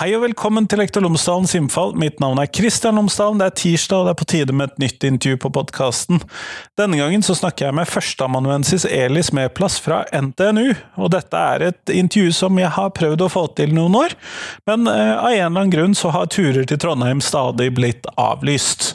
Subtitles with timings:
[0.00, 1.90] Hei og velkommen til Lektor Lomsdalens innfall.
[2.00, 3.36] Mitt navn er Kristian Lomsdalen.
[3.36, 6.22] Det er tirsdag, og det er på tide med et nytt intervju på podkasten.
[6.80, 10.70] Denne gangen så snakker jeg med førsteamanuensis Elis Meplass fra NTNU.
[11.04, 14.16] Og dette er et intervju som jeg har prøvd å få til noen år,
[14.70, 18.94] men eh, av en eller annen grunn så har turer til Trondheim stadig blitt avlyst.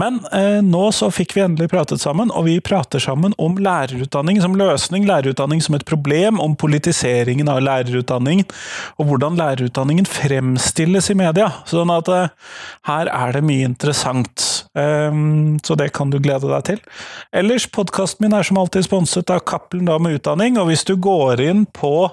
[0.00, 4.42] Men eh, nå så fikk vi endelig pratet sammen, og vi prater sammen om lærerutdanning
[4.42, 8.50] som løsning, lærerutdanning som et problem, om politiseringen av lærerutdanningen,
[8.98, 11.50] og hvordan lærerutdanningen fremstår fremstilles i media.
[11.68, 12.30] Sånn at uh,
[12.88, 14.46] her er det mye interessant.
[14.74, 16.80] Um, så det kan du glede deg til.
[17.36, 21.42] Ellers, podkasten min er som alltid sponset av Cappelen Dam Utdanning, og hvis du går
[21.44, 22.10] inn på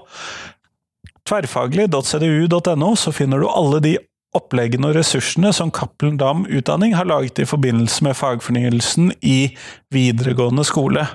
[1.27, 3.98] tverrfaglig.cdu.no, så finner du alle de
[4.38, 9.54] oppleggene og ressursene som Cappelen Dam Utdanning har laget i forbindelse med fagfornyelsen i
[9.94, 11.07] videregående skole.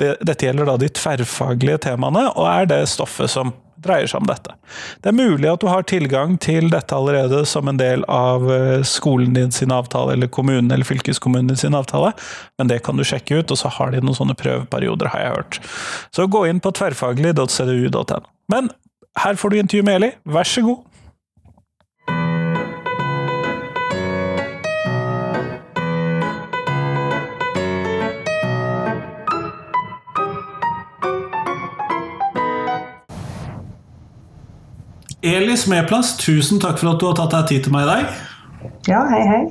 [0.00, 3.52] Dette gjelder da de tverrfaglige temaene, og er det stoffet som
[3.84, 4.54] dreier seg om dette.
[5.04, 8.84] Det er mulig at du har tilgang til dette allerede som en del av eh,
[8.88, 12.14] skolen din sin avtale, eller kommunen eller fylkeskommunen sin avtale,
[12.58, 15.36] men det kan du sjekke ut, og så har de noen sånne prøveperioder, har jeg
[15.36, 15.60] hørt.
[16.14, 18.24] Så gå inn på tverrfaglig.cdu.no.
[18.52, 18.72] Men
[19.22, 20.82] her får du intervju med Eli, vær så god.
[35.24, 38.16] Elis Medplass, tusen takk for at du har tatt deg tid til meg i dag.
[38.90, 39.44] Ja, hei, hei.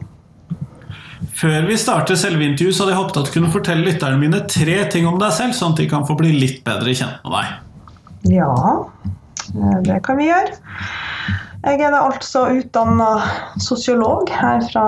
[1.34, 4.44] Før vi starter selve intervjuet, så hadde jeg håpet at du kunne fortelle lytterne mine
[4.52, 7.34] tre ting om deg selv, sånn at de kan få bli litt bedre kjent med
[7.40, 8.36] deg.
[8.36, 8.54] Ja,
[9.50, 10.54] eh, det kan vi gjøre.
[11.64, 13.10] Jeg er da altså utdanna
[13.64, 14.86] sosiolog her fra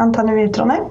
[0.00, 0.88] NTNU i Trondheim.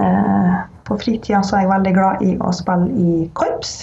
[0.00, 0.56] Eh,
[0.88, 3.82] på fritida så er jeg veldig glad i å spille i korps.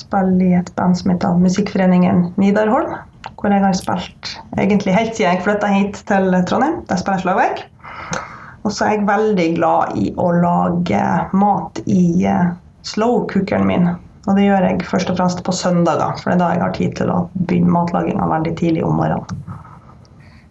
[0.00, 2.94] Eh, spiller i et band som heter Musikkforeningen Nidarholm.
[3.40, 6.84] Hvor jeg har spilt egentlig helt siden jeg flytta hit til Trondheim.
[6.88, 7.62] Der spiller jeg slagverk.
[8.64, 13.88] Og så er jeg veldig glad i å lage mat i slowcookeren slow-cookeren min.
[14.28, 16.74] Og det gjør jeg først og fremst på søndager, for det er da jeg har
[16.76, 19.44] tid til å begynne matlaginga veldig tidlig om morgenen.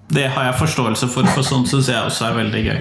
[0.10, 2.80] Det har jeg forståelse for, for sånn syns jeg også er veldig gøy.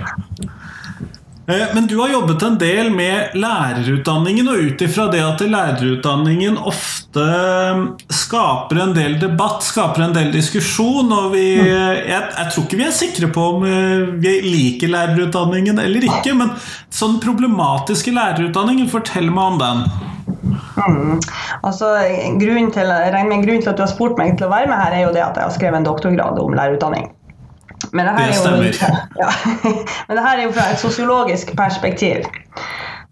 [1.48, 6.58] Eh, men du har jobbet en del med lærerutdanningen, og ut ifra det at lærerutdanningen
[6.60, 7.80] ofte eh,
[8.12, 12.86] skaper en del debatt, skaper en del diskusjon, og vi, jeg, jeg, tror ikke vi
[12.90, 16.52] er sikre på om eh, vi liker lærerutdanningen eller ikke, men
[16.92, 19.84] sånn problematiske lærerutdanningen, fortell meg om den.
[20.78, 21.14] Mm.
[21.64, 21.94] Altså,
[22.42, 24.68] grunnen til, jeg regner med grunnen til at du har spurt meg til å være
[24.68, 27.08] med her, er jo det at jeg har skrevet en doktorgrad om lærerutdanning.
[27.92, 28.64] Men det, det stemmer.
[28.64, 29.30] Jo, ja.
[30.08, 32.26] Men det her er jo fra et sosiologisk perspektiv.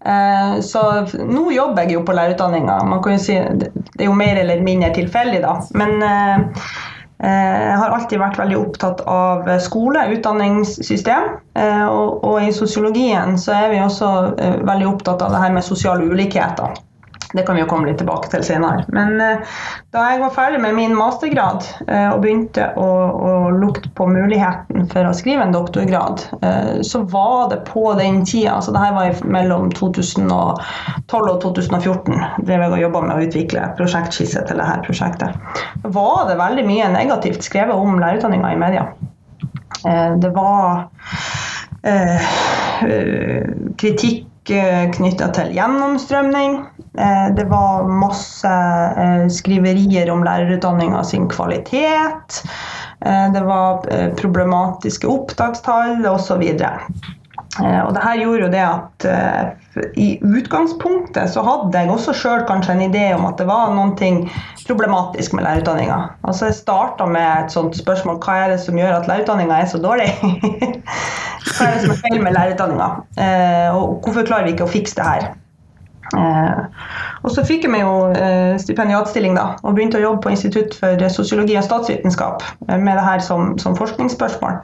[0.05, 0.81] Eh, så
[1.25, 2.77] nå jobber jeg jo på lærerutdanninga.
[2.87, 5.55] Man kan jo si Det er jo mer eller mindre tilfeldig, da.
[5.79, 6.35] Men eh,
[7.23, 11.31] eh, jeg har alltid vært veldig opptatt av skole, utdanningssystem.
[11.57, 16.77] Og i sosiologien så er vi også veldig opptatt av det her med sosiale ulikheter.
[17.33, 18.85] Det kan vi jo komme litt tilbake til senere.
[18.95, 19.55] Men eh,
[19.95, 24.87] da jeg var ferdig med min mastergrad eh, og begynte å, å, lukte på muligheten
[24.93, 28.95] for å skrive en doktorgrad, eh, så var det på den tida, altså det her
[28.95, 32.15] var mellom 2012 og 2014,
[32.47, 36.87] drev jeg og jobba med å utvikle prosjektskisse til dette prosjektet, var det veldig mye
[36.95, 38.87] negativt skrevet om lærerutdanninga i media.
[40.19, 40.87] Det var
[43.77, 46.59] kritikk knytta til gjennomstrømning.
[46.97, 48.49] Eh, det var masse
[48.97, 52.41] eh, skriverier om lærerutdanninga sin kvalitet.
[53.05, 53.85] Eh, det var
[54.17, 56.43] problematiske opptakstall osv.
[57.57, 59.05] Og det her gjorde jo det at
[59.99, 64.11] i utgangspunktet så hadde jeg også sjøl kanskje en idé om at det var noe
[64.67, 65.97] problematisk med lærerutdanninga.
[66.27, 69.71] Altså jeg starta med et sånt spørsmål hva er det som gjør at lærerutdanninga er
[69.71, 70.09] så dårlig?
[71.55, 72.89] hva er det som er feil med lærerutdanninga?
[73.77, 75.29] Og hvorfor klarer vi ikke å fikse det her?
[76.15, 76.59] Eh,
[77.25, 80.77] og så fikk jeg meg jo eh, stipendiatstilling da, og begynte å jobbe på Institutt
[80.79, 84.61] for sosiologi og statsvitenskap eh, med det her som, som forskningsspørsmål.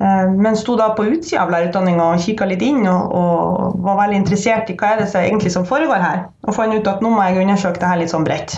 [0.00, 3.98] Eh, men sto da på utsida av lærerutdanninga og kikka litt inn og, og, var
[3.98, 6.22] veldig interessert i hva er det som egentlig som foregår her.
[6.48, 8.56] Og fant ut at nå må jeg undersøke det her litt sånn bredt.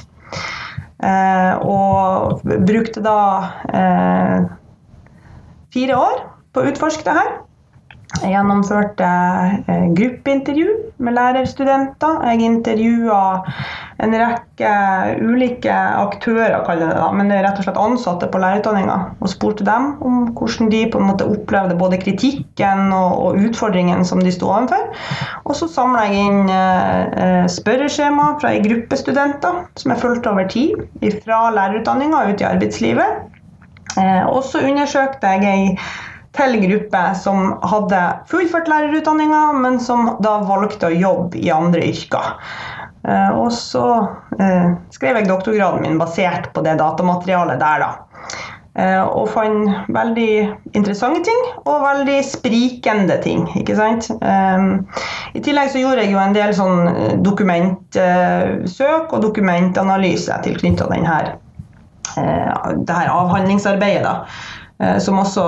[1.03, 3.19] Eh, og brukte da
[3.75, 4.45] eh,
[5.75, 6.23] fire år
[6.55, 7.33] på å utforske det her.
[8.21, 9.07] Jeg gjennomførte
[9.73, 10.73] eh, gruppeintervju
[11.03, 12.19] med lærerstudenter.
[12.29, 13.21] Jeg intervjua
[14.05, 14.73] en rekke
[15.23, 19.89] ulike aktører, kaller det da, men rett og slett ansatte på lærerutdanninga, og spurte dem
[20.05, 24.51] om hvordan de på en måte opplevde både kritikken og, og utfordringen som de sto
[24.51, 24.93] overfor.
[25.47, 30.53] Og så samla jeg inn eh, spørreskjema fra ei gruppe studenter som jeg fulgte over
[30.53, 30.85] tid,
[31.25, 33.29] fra lærerutdanninga ut i arbeidslivet.
[33.97, 35.77] Eh, og så undersøkte jeg ei
[36.37, 38.01] til gruppe som hadde
[38.31, 42.39] fullført lærerutdanninga, men som da valgte å jobbe i andre yrker.
[43.09, 43.85] Eh, og så
[44.39, 47.91] eh, skrev jeg doktorgraden min basert på det datamaterialet der, da.
[48.73, 50.29] Eh, og fant veldig
[50.73, 53.45] interessante ting og veldig sprikende ting.
[53.59, 54.09] ikke sant?
[55.37, 61.05] I tillegg så gjorde jeg jo en del sånn dokumentsøk og dokumentanalyse tilknytta det
[62.97, 64.05] her avhandlingsarbeidet.
[64.09, 64.62] da.
[64.83, 65.43] Eh, som også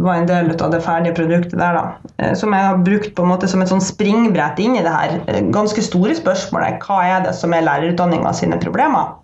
[0.00, 1.76] var en del av det ferdige produktet der.
[1.76, 2.12] Da.
[2.16, 4.94] Eh, som jeg har brukt på en måte som et sånn springbrett inn i det
[4.94, 9.16] her eh, ganske store spørsmålet hva er det som er lærerutdanninga sine problemer.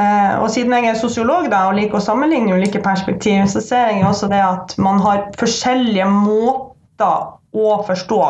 [0.00, 4.06] Og siden jeg er sosiolog da, og liker å sammenligne ulike perspektiv, så ser jeg
[4.06, 8.20] også det at man har forskjellige måter å forstå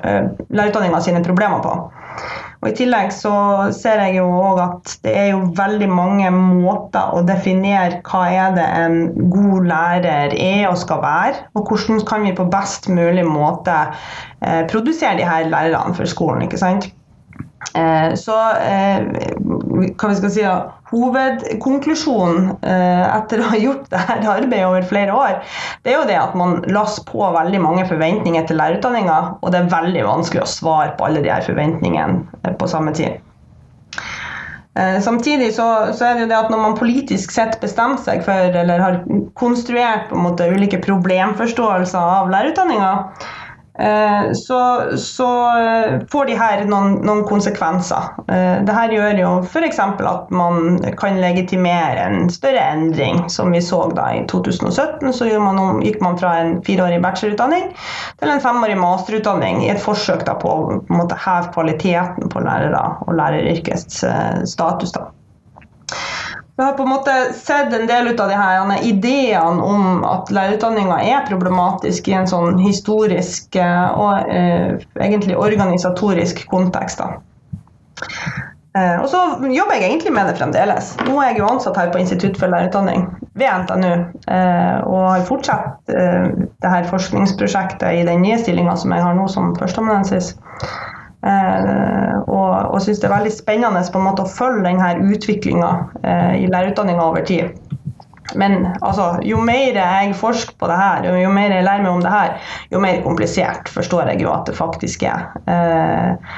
[0.00, 1.74] lærerutdanninga sine problemer på.
[2.58, 3.32] Og I tillegg så
[3.74, 8.56] ser jeg jo òg at det er jo veldig mange måter å definere hva er
[8.56, 8.98] det en
[9.30, 13.76] god lærer er og skal være, og hvordan kan vi på best mulig måte
[14.42, 16.48] eh, produsere de her lærerne for skolen.
[16.48, 16.90] ikke sant?
[17.74, 19.04] Eh, så eh,
[19.38, 20.56] hva vi skal si da,
[20.88, 25.34] Hovedkonklusjonen eh, etter å ha gjort dette arbeidet over flere år,
[25.84, 29.60] det er jo det at man lasser på veldig mange forventninger til lærerutdanninga, og det
[29.60, 33.20] er veldig vanskelig å svare på alle de her forventningene på samme tid.
[35.02, 38.54] Samtidig så, så, er det jo det at når man politisk sett bestemmer seg for,
[38.60, 39.00] eller har
[39.40, 42.92] konstruert på en måte ulike problemforståelser av lærerutdanninga,
[44.34, 45.28] så, så,
[45.58, 48.08] eh, får de her noen, noen konsekvenser.
[48.26, 49.78] Eh, Dette gjør jo f.eks.
[49.78, 55.12] at man kan legitimere en større endring, som vi så da i 2017.
[55.14, 57.70] Så man, gikk man fra en fireårig bachelorutdanning
[58.18, 64.02] til en femårig masterutdanning i et forsøk på å heve kvaliteten på lærere og læreryrkets
[64.50, 64.92] status.
[64.92, 65.08] da.
[66.58, 70.96] Vi har på en måte sett en del av de her ideene om at lærerutdanninga
[71.06, 77.04] er problematisk i en sånn historisk eh, og eh, egentlig organisatorisk kontekst.
[78.74, 80.90] Eh, og så jobber jeg egentlig med det fremdeles.
[81.06, 83.06] Nå er jeg jo ansatt her på Institutt for lærerutdanning
[83.38, 83.94] ved NTNU.
[84.26, 86.26] Eh, og har fortsatt eh,
[86.58, 90.34] det her forskningsprosjektet i den nye stillinga som jeg har nå som førsteamanuensis.
[91.26, 95.72] Eh, og, og syns det er veldig spennende på en måte å følge denne utviklinga
[96.02, 97.56] eh, i lærerutdanninga over tid.
[98.36, 102.02] Men altså, jo mer jeg forsker på det her, jo mer jeg lærer meg om
[102.04, 102.34] det her,
[102.72, 105.30] jo mer komplisert forstår jeg jo at det faktisk er.
[105.48, 106.34] Eh,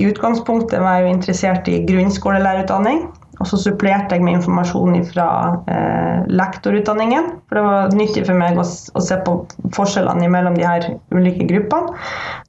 [0.00, 3.04] I utgangspunktet var jeg jo interessert i grunnskolelærerutdanning.
[3.40, 5.26] Og så supplerte jeg med informasjon fra
[5.70, 7.30] eh, lektorutdanningen.
[7.48, 9.36] For det var nyttig for meg å, å, se på
[9.76, 11.94] forskjellene mellom de her ulike gruppene.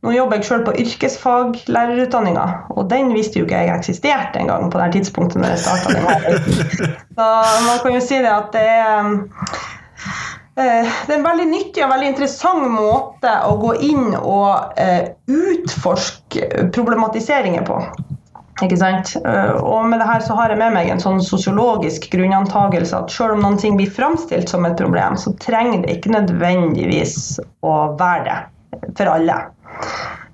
[0.05, 2.45] Nå jobber jeg sjøl på yrkesfaglærerutdanninga,
[2.75, 5.95] og den visste jo ikke jeg eksisterte engang på det her tidspunktet når jeg starta
[5.95, 6.05] den.
[7.15, 7.31] Så
[7.65, 9.09] man kan jo si det at det er
[10.55, 15.01] eh, det er en veldig nyttig og veldig interessant måte å gå inn og uh,
[15.27, 17.79] utforske problematiseringer på.
[18.63, 19.11] Ikke sant?
[19.27, 23.11] Eh, og med det her så har jeg med meg en sånn sosiologisk grunnantagelse at
[23.11, 27.17] selv om noen ting blir framstilt som et problem, så trenger det ikke nødvendigvis
[27.67, 29.41] å være det for alle.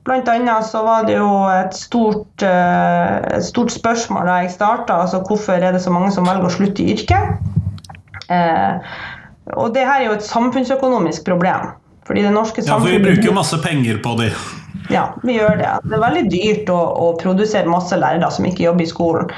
[0.06, 5.02] Blant annet så var det jo et stort, eh, et stort spørsmål da jeg starta.
[5.06, 7.42] Altså hvorfor er det så mange som velger å slutte i yrket?
[8.30, 8.96] Eh,
[9.58, 11.74] og det her er jo et samfunnsøkonomisk problem.
[12.06, 12.74] Fordi det norske samfunnet...
[12.74, 14.30] Ja, for vi bruker jo masse penger på de.
[14.90, 15.70] Ja, vi gjør det.
[15.86, 19.32] Det er veldig dyrt å, å produsere masse lærere som ikke jobber i skolen.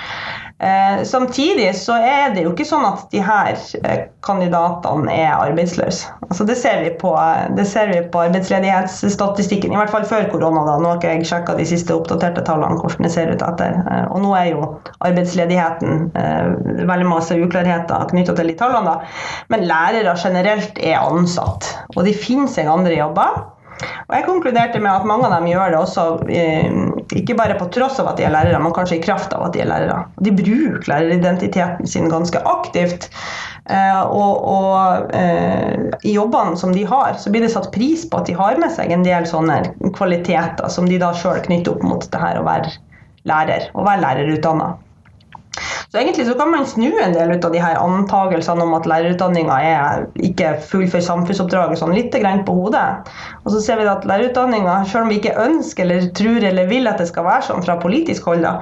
[0.63, 6.11] Eh, samtidig så er det jo ikke sånn at de her eh, kandidatene er arbeidsløse.
[6.29, 7.11] Altså det, ser vi på,
[7.57, 10.63] det ser vi på arbeidsledighetsstatistikken, i hvert fall før korona.
[10.69, 10.77] da.
[10.79, 13.75] Nå har ikke jeg sjekka de siste oppdaterte tallene, hvordan det ser ut etter.
[13.81, 14.69] Eh, og nå er jo
[15.03, 18.93] arbeidsledigheten eh, veldig masse uklarheter knytta til de tallene.
[18.93, 19.43] da.
[19.51, 23.41] Men lærere generelt er ansatt, og de finner seg andre jobber.
[23.81, 26.75] Og jeg konkluderte med at mange av dem gjør det også, eh,
[27.19, 29.55] ikke bare på tross av at de er lærere, men kanskje i kraft av at
[29.55, 30.03] de er lærere.
[30.23, 33.09] De bruker læreridentiteten sin ganske aktivt.
[33.71, 38.19] Eh, og, og eh, i jobbene som de har, så blir det satt pris på
[38.19, 39.61] at de har med seg en del sånne
[39.95, 42.73] kvaliteter som de da sjøl knytter opp mot det her å være
[43.29, 44.73] lærer, og være lærerutdanna.
[45.93, 48.87] Så egentlig så kan man snu en del ut av de her antagelsene om at
[48.89, 52.15] lærerutdanninga er ikke full for samfunnsoppdraget sånn litt
[52.47, 53.11] på hodet.
[53.43, 56.89] Og så ser vi at lærerutdanninga, selv om vi ikke ønsker eller tror eller vil
[56.89, 58.55] at det skal være sånn fra politisk hold, da,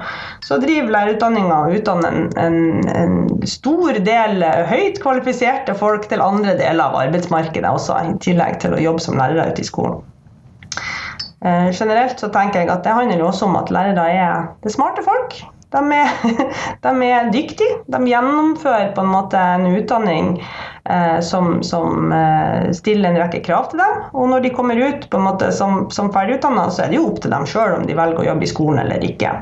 [0.44, 2.60] så driver lærerutdanninga og utdanner en, en,
[3.00, 3.16] en,
[3.48, 8.82] stor del høyt kvalifiserte folk til andre deler av arbeidsmarkedet også, i tillegg til å
[8.90, 10.04] jobbe som lærere ute i skolen.
[11.40, 15.08] Eh, generelt så tenker jeg at det handler også om at lærere er det smarte
[15.08, 15.40] folk.
[15.72, 16.10] De er,
[16.84, 17.78] de er dyktige.
[17.92, 20.34] De gjennomfører på en måte en utdanning
[20.84, 24.04] eh, som, som eh, stiller en rekke krav til dem.
[24.12, 27.08] Og når de kommer ut på en måte som, som ferdigutdanna, så er det jo
[27.10, 29.32] opp til dem sjøl om de velger å jobbe i skolen eller ikke.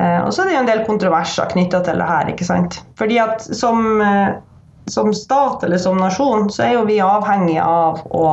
[0.00, 2.30] Eh, og så er det jo en del kontroverser knytta til det her.
[2.32, 2.80] ikke sant?
[2.98, 4.36] Fordi at som, eh,
[4.86, 8.28] som stat eller som nasjon så er jo vi avhengig av å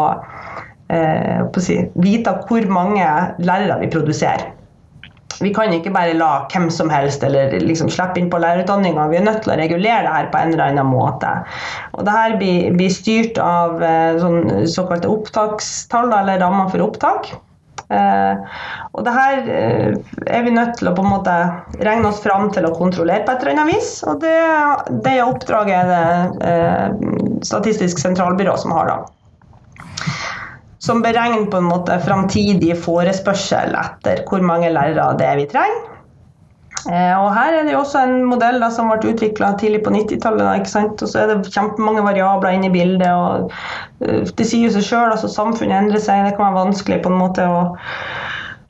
[0.89, 3.07] eh, si, vite hvor mange
[3.39, 4.53] lærere vi produserer.
[5.43, 9.07] Vi kan ikke bare la hvem som helst eller liksom slippe inn på lærerutdanninga.
[9.11, 11.33] Vi er nødt til å regulere det her på en eller annen måte.
[11.97, 14.39] Og det her blir, blir styrt av eh, sånn,
[14.71, 17.33] såkalte opptakstall, eller rammer for opptak.
[17.87, 18.55] Eh,
[18.97, 19.91] og det her eh,
[20.27, 21.35] er vi nødt til å på en måte
[21.85, 23.91] regne oss fram til å kontrollere på et eller annet vis.
[24.09, 24.39] Og det,
[25.05, 27.13] det oppdraget er det eh,
[27.47, 28.97] Statistisk sentralbyrå som har, da
[30.87, 35.85] som beregner på en måte framtidig forespørsel etter hvor mange lærere det er vi trenger.
[36.87, 39.91] Eh, og her er det jo også en modell da, som ble utvikla tidlig på
[39.91, 40.69] 90-tallet.
[40.69, 43.09] Og så er det kjempemange variabler inne i bildet.
[43.11, 43.51] og
[44.05, 46.23] eh, Det sier jo seg sjøl, altså samfunnet endrer seg.
[46.29, 47.61] Det kan være vanskelig på en måte å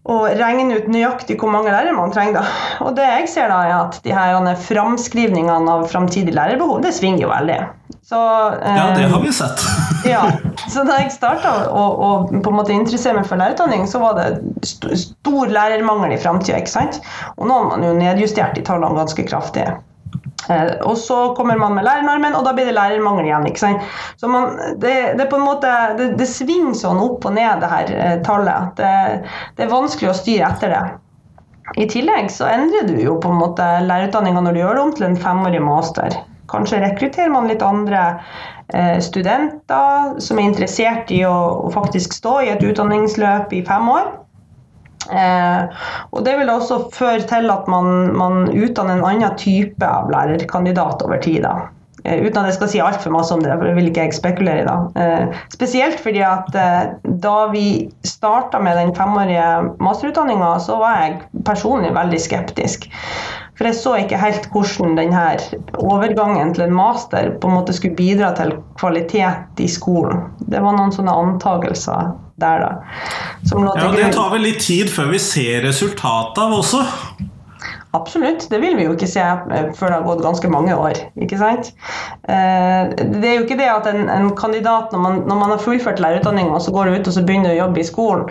[0.08, 2.40] å regne ut nøyaktig hvor mange lærere man trenger.
[2.40, 2.68] Da.
[2.86, 7.26] Og det jeg ser da, er at de her framskrivningene av framtidig lærerbehov, det svinger
[7.26, 7.58] jo veldig.
[8.08, 8.22] Så,
[8.56, 9.66] eh, ja, det har vi sett.
[10.08, 10.24] ja,
[10.72, 14.18] så da jeg starta å, å, på en måte interessere meg for lærerutdanning, så var
[14.20, 14.28] det
[14.68, 16.60] st stor lærermangel i framtida.
[17.38, 19.68] Og nå har man jo nedjustert de tallene ganske kraftig.
[20.50, 23.48] Eh, og så kommer man med lærernormen, og da blir det lærermangel igjen.
[23.50, 23.90] ikke sant?
[24.22, 27.72] Så man, det, det, på en måte, det, det svinger sånn opp og ned, det
[27.74, 28.72] her eh, tallet.
[28.80, 28.94] Det,
[29.58, 30.86] det, er vanskelig å styre etter det.
[31.84, 34.94] I tillegg så endrer du jo på en måte lærerutdanninga når du gjør det om
[34.96, 36.16] til en femårig master.
[36.52, 38.04] Kanskje rekrutterer man litt andre
[38.74, 44.12] eh, studenter som er interessert i å, faktisk stå i et utdanningsløp i fem år.
[45.08, 50.12] Eh, og Det vil også føre til at man, man utdanner en annen type av
[50.12, 51.44] lærerkandidat over tid.
[51.48, 51.58] da.
[52.04, 54.18] Eh, uten at jeg skal si altfor masse om det, for det vil ikke jeg
[54.18, 54.68] spekulere i.
[54.68, 54.78] da.
[55.02, 56.92] Eh, spesielt fordi at eh,
[57.24, 57.66] da vi
[58.06, 59.48] starta med den femårige
[59.84, 62.88] masterutdanninga, så var jeg personlig veldig skeptisk.
[63.58, 65.26] For jeg så ikke helt hvordan denne
[65.82, 70.28] overgangen til en master på en måte skulle bidra til kvalitet i skolen.
[70.46, 72.70] Det var noen sånne antagelser der, da.
[73.66, 76.84] ja, det tar vel litt tid før vi ser resultatet av også?
[77.98, 78.46] Absolutt.
[78.52, 81.00] Det vil vi jo ikke se eh, før det har gått ganske mange år.
[81.22, 81.72] ikke sant?
[82.30, 85.64] Eh, det er jo ikke det at en, en kandidat, når man, når man, har
[85.64, 88.28] fullført lærerutdanninga så går du ut og så begynner å jobbe i skolen,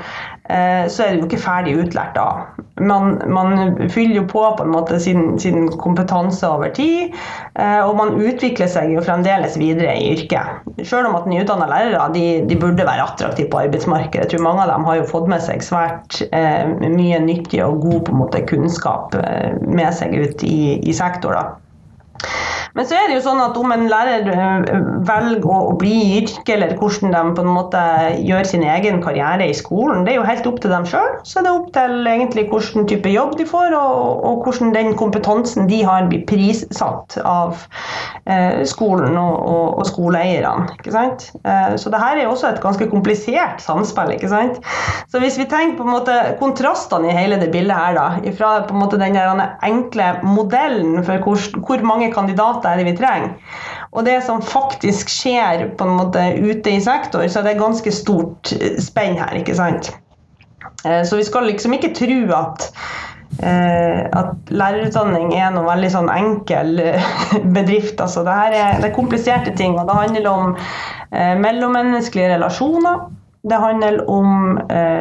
[0.47, 2.29] så er det jo ikke ferdig utlært da.
[2.77, 7.15] Man, man fyller jo på på en måte sin, sin, kompetanse over tid,
[7.59, 10.85] eh, og man utvikler seg jo fremdeles videre i yrket.
[10.85, 14.27] Selv om at nyutdanna lærere de, de, burde være attraktive på arbeidsmarkedet.
[14.27, 17.81] Jeg tror mange av dem har jo fått med seg svært eh, mye nyttig og
[17.87, 21.41] god måte, kunnskap eh, med seg ut i, i sektor.
[21.41, 21.57] da.
[22.77, 26.11] Men så er det jo sånn at om en lærer eh, velger å, bli i
[26.21, 27.83] yrket, eller hvordan de på en måte
[28.21, 31.17] gjør sin egen karriere i skolen, det er jo helt opp til dem sjøl.
[31.25, 34.93] Så er det opp til egentlig hvilken type jobb de får, og, og hvordan den
[34.99, 37.63] kompetansen de har, blir prissatt av
[38.29, 40.69] eh, skolen og, og, og skoleeierne.
[40.77, 41.31] ikke sant?
[41.49, 44.13] Eh, så det her er jo også et ganske komplisert samspill.
[44.19, 44.61] ikke sant?
[45.09, 48.53] Så hvis vi tenker på en måte kontrastene i hele det bildet her, da, fra
[48.69, 53.35] på en måte den enkle modellen for hvor, hvor mange kandidater er det vi trenger.
[53.97, 57.93] Og det som faktisk skjer på en måte ute i sektor, så er det ganske
[57.95, 59.93] stort eh, spenn her, ikke sant.
[60.85, 62.69] Eh, så vi skal liksom ikke tro at
[63.41, 66.77] eh, at lærerutdanning er noe veldig sånn enkel
[67.57, 68.01] bedrift.
[68.03, 70.57] Altså, det, er, det er kompliserte ting, og det handler om
[71.17, 73.05] mellommenneskelige relasjoner.
[73.47, 74.57] Det handler om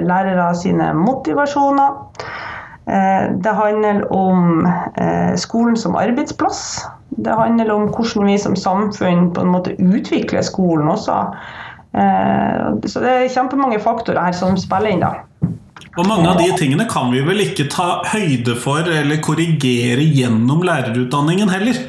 [0.05, 1.95] lærere sine motivasjoner.
[3.41, 4.67] Det handler om
[5.41, 6.61] skolen som arbeidsplass.
[7.17, 11.21] Det handler om hvordan vi som samfunn på en måte utvikler skolen også.
[11.95, 15.05] Eh, så det er kjempemange faktorer her som spiller inn.
[15.05, 15.13] da.
[15.95, 20.63] Og mange av de tingene kan vi vel ikke ta høyde for eller korrigere gjennom
[20.67, 21.79] lærerutdanningen heller?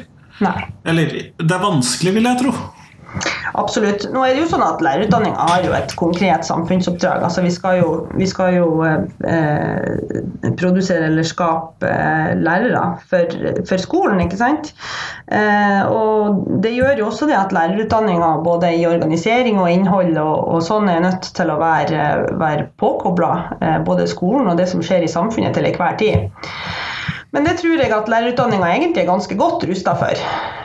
[0.43, 0.57] Nei.
[0.87, 2.53] Eller det er vanskelig, vil jeg tro.
[3.57, 4.05] Absolutt.
[4.13, 7.23] Nå er det jo sånn at Lærerutdanninga har jo et konkret samfunnsoppdrag.
[7.25, 13.37] Altså Vi skal jo, vi skal jo eh, produsere eller skape eh, lærere for,
[13.67, 14.73] for, skolen, ikke sant.
[15.31, 20.35] Eh, og det gjør jo også det at lærerutdanninga både i organisering og innhold og,
[20.55, 22.09] og sånn er nødt til å være,
[22.39, 26.29] være påkobla eh, både skolen og det som skjer i samfunnet til enhver tid.
[27.37, 30.21] Men det tror jeg at lærerutdanninga egentlig er ganske godt rusta for.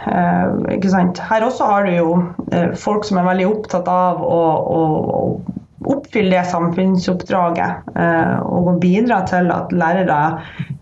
[0.09, 2.12] Eh, Her også har du jo
[2.49, 4.38] eh, folk som er veldig opptatt av å,
[4.73, 4.79] å,
[5.12, 5.21] å
[5.93, 7.91] oppfylle det samfunnsoppdraget.
[7.93, 10.21] Eh, og bidra til at lærere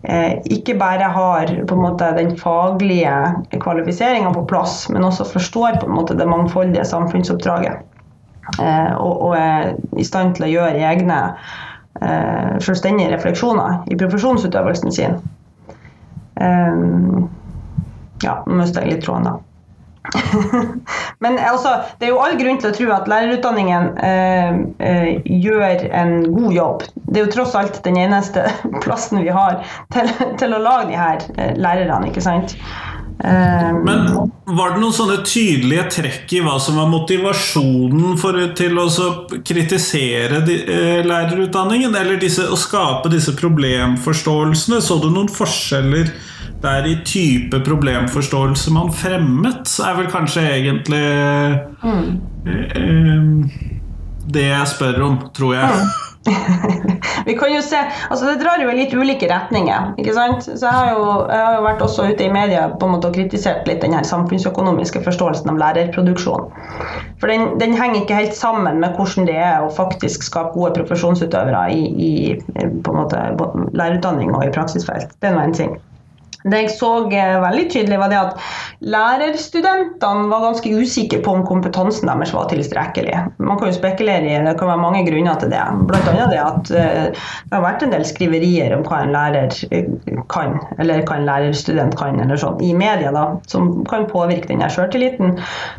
[0.07, 6.29] eh, ikke bare har måte den faglige kvalifiseringa på plass, men også forstår måte det
[6.29, 7.83] mangfoldige samfunnsoppdraget.
[8.63, 11.19] Eh, og, og, er i stand til å gjøre egne
[12.63, 15.17] selvstendige refleksjoner i profesjonsutøvelsen sin.
[16.41, 17.29] Um,
[18.25, 19.39] ja, nå mista jeg litt tråden, da.
[21.23, 21.69] Men altså,
[21.99, 25.09] det er jo all grunn til å tro at lærerutdanningen eh, eh,
[25.45, 26.85] gjør en god jobb.
[27.05, 28.47] Det er jo tross alt den eneste
[28.85, 29.61] plassen vi har
[29.93, 30.09] til,
[30.41, 32.57] til å lage de her eh, lærerne, ikke sant.
[33.21, 34.07] Um, Men
[34.57, 38.87] var det noen sånne tydelige trekk i hva som var motivasjonen for, til å
[39.45, 44.81] kritisere de, eh, lærerutdanningen, eller disse, å skape disse problemforståelsene?
[44.81, 46.13] Så du noen forskjeller?
[46.61, 51.01] det er i type problemforståelse man fremmet, er vel kanskje egentlig
[51.81, 52.11] mm.
[52.45, 53.55] eh,
[54.31, 55.81] det jeg spør om, tror jeg.
[55.81, 56.10] Mm.
[57.25, 59.93] vi kan jo se, altså Det drar jo i litt ulike retninger.
[59.97, 60.45] ikke sant?
[60.45, 63.09] Så Jeg har jo, jeg har jo vært også ute i media på en måte
[63.09, 66.49] og kritisert litt den her samfunnsøkonomiske forståelsen av lærerproduksjon.
[67.21, 70.75] For den, den, henger ikke helt sammen med hvordan det er å faktisk skape gode
[70.77, 72.11] profesjonsutøvere i, i
[72.53, 73.23] på en måte,
[73.73, 75.17] lærerutdanning og i praksisfelt.
[75.21, 75.79] Det er nå en ting.
[76.43, 78.45] Det jeg så eh, veldig tydelig, var det at
[78.81, 83.13] lærerstudentene var ganske usikre på om kompetansen deres var tilstrekkelig.
[83.37, 85.61] Man kan jo spekulere i det kan være mange grunner til det.
[85.89, 86.27] Bl.a.
[86.31, 89.89] det at eh, det har vært en del skriverier om hva en lærer eh,
[90.33, 94.65] kan, eller hva en lærerstudent kan, eller sånn, i media, da, som kan påvirke den
[94.71, 95.37] sjøltilliten.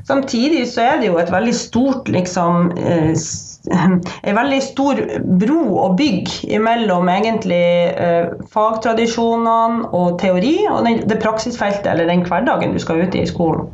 [0.09, 2.71] Samtidig så er det jo et veldig stort liksom
[4.28, 5.02] en veldig stor
[5.42, 12.26] bro å bygge mellom egentlig eh, fagtradisjonene og teori og den, det praksisfeltet eller den
[12.26, 13.71] hverdagen du skal ut i i skolen.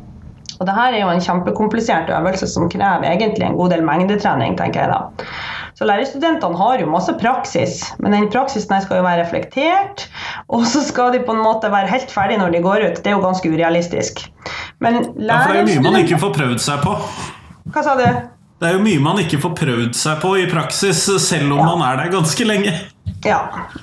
[0.59, 4.57] Og det her er jo en kjempekomplisert øvelse som krever egentlig en god del mengdetrening,
[4.59, 5.29] tenker jeg da.
[5.79, 10.09] Så lærerstudentene har jo masse praksis, men den praksisen her skal jo være reflektert.
[10.51, 12.99] Og så skal de på en måte være helt ferdig når de går ut.
[12.99, 14.25] Det er jo ganske urealistisk.
[14.83, 16.97] Men ja, for det er jo mye man ikke får prøvd seg på.
[17.71, 18.03] Hva sa du?
[18.59, 21.67] Det er jo mye man ikke får prøvd seg på i praksis, selv om ja.
[21.71, 22.73] man er der ganske lenge.
[23.23, 23.39] Ja,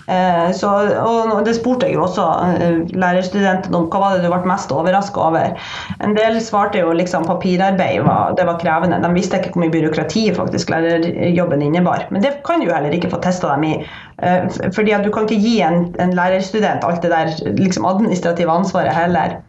[0.08, 0.68] eh, så,
[1.04, 2.24] og det spurte jeg jo også
[2.56, 5.58] eh, lærerstudentene om hva var det du ble mest overraska over.
[6.04, 9.00] En del svarte jo liksom papirarbeid var, det var krevende.
[9.02, 12.06] De visste ikke hvor mye byråkrati faktisk lærerjobben innebar.
[12.12, 13.74] Men det kan du jo heller ikke få testa dem i.
[14.24, 18.60] Eh, fordi at du kan ikke gi en, en lærerstudent alt det der liksom administrative
[18.60, 19.40] ansvaret heller.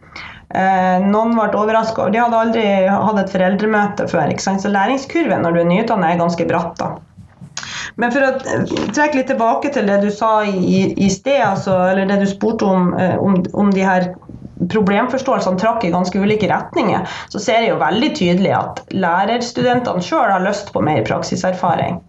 [0.48, 4.32] Eh, noen ble overraska, og de hadde aldri hatt et foreldremøte før.
[4.40, 6.78] Så læringskurven når du er nyutdannet, er ganske bratt.
[6.80, 6.96] da.
[7.98, 8.30] Men for å
[8.94, 12.64] trekke litt tilbake til det du sa i, i sted, altså, eller det du spurte
[12.64, 14.12] om, eh, om, om de her
[14.72, 20.32] problemforståelsene trakk i ganske ulike retninger, så ser jeg jo veldig tydelig at lærerstudentene sjøl
[20.32, 22.00] har lyst på mer praksiserfaring.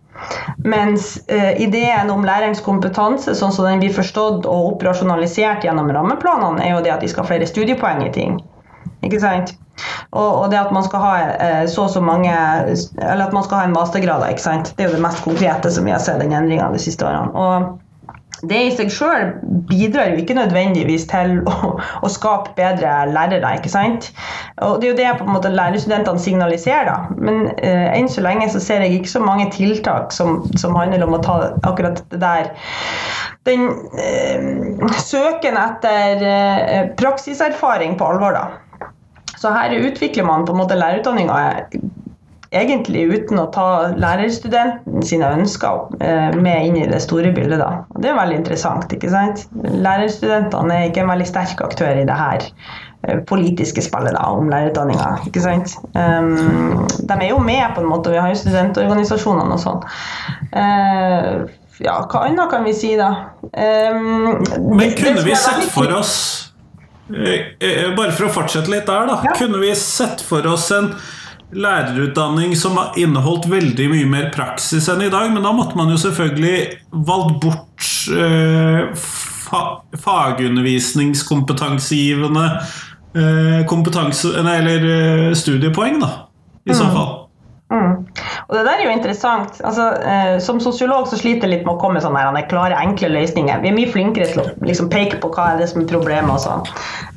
[0.65, 6.75] Mens eh, ideen om læringskompetanse, sånn som den blir forstått og operasjonalisert gjennom rammeplanene, er
[6.75, 8.39] jo det at de skal ha flere studiepoeng i ting.
[9.05, 9.55] Ikke sant?
[10.11, 13.61] Og, det at man skal ha eh, så og så mange Eller at man skal
[13.61, 14.73] ha en mastergrad, ikke sant?
[14.75, 17.31] det er jo det mest konkrete som vi har sett den endringa de siste årene.
[17.31, 17.79] Og
[18.47, 19.33] det i seg sjøl
[19.69, 21.73] bidrar jo ikke nødvendigvis til å,
[22.05, 23.55] å, skape bedre lærere.
[23.57, 24.11] ikke sant?
[24.63, 26.87] Og Det er jo det på en måte lærerstudentene signaliserer.
[26.89, 27.17] da.
[27.17, 31.03] Men eh, enn så lenge så ser jeg ikke så mange tiltak som, som handler
[31.05, 32.53] om å ta akkurat det der.
[33.49, 38.89] Den eh, søken etter eh, praksiserfaring på alvor, da.
[39.39, 41.35] Så her utvikler man på en måte lærerutdanninga
[42.55, 43.67] egentlig uten å ta
[43.99, 47.61] lærerstudenten sine ønsker eh, med inn i det store bildet.
[47.61, 47.83] Da.
[47.93, 48.93] Og det er veldig interessant.
[48.93, 49.45] ikke sant?
[49.53, 52.47] Lærerstudentene er ikke en veldig sterk aktør i det her
[53.05, 55.11] eh, politiske spillet da, om lærerutdanninga.
[55.29, 55.77] ikke sant?
[55.93, 59.85] Um, de er jo med, på en måte, vi har jo studentorganisasjonene og sånn.
[60.49, 61.45] Uh,
[61.79, 63.13] ja, hva annet kan vi si, da?
[63.53, 64.41] Um,
[64.73, 66.17] Men kunne vi sett for oss
[67.09, 69.15] bare for å fortsette litt der, da.
[69.25, 69.31] Ja.
[69.37, 70.91] Kunne vi sett for oss en
[71.51, 75.33] lærerutdanning som har inneholdt veldig mye mer praksis enn i dag.
[75.33, 76.57] Men da måtte man jo selvfølgelig
[77.09, 77.81] valgt bort
[78.13, 78.81] eh,
[79.49, 79.61] fa
[80.03, 82.45] fagundervisningskompetansegivende
[83.17, 86.09] eh, kompetanse, eller eh, studiepoeng, da,
[86.65, 86.77] i mm.
[86.77, 87.11] så fall.
[87.73, 87.93] Mm.
[88.49, 89.59] Og det der er jo interessant.
[89.61, 93.11] Altså, eh, som sosiolog så sliter jeg litt med å komme med sånne klare, enkle
[93.13, 93.61] løsninger.
[93.61, 96.33] Vi er mye flinkere til å liksom, peke på hva er det som er problemet
[96.33, 96.65] og sånn.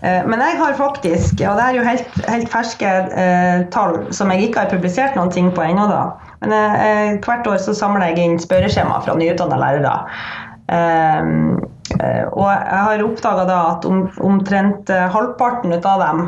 [0.05, 2.93] Eh, men jeg har faktisk, og det er jo helt, helt ferske
[3.25, 6.05] eh, tall som jeg ikke har publisert noen ting på ennå, da.
[6.45, 9.97] Men eh, hvert år så samler jeg inn spørreskjema fra nyutdanna lærere.
[12.33, 16.23] Og jeg har oppdaga at om, omtrent halvparten av dem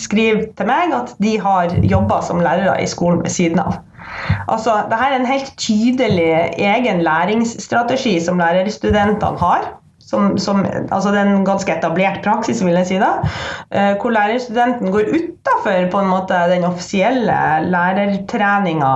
[0.00, 3.80] skriver til meg at de har jobba som lærere i skolen ved siden av.
[4.48, 6.28] Altså, Dette er en helt tydelig
[6.60, 9.72] egen læringsstrategi som lærerstudentene har
[10.04, 13.10] som, som, altså det er en ganske etablert praksis, vil jeg si da,
[13.72, 17.38] eh, hvor lærerstudenten går utafor den offisielle
[17.72, 18.92] lærertreninga,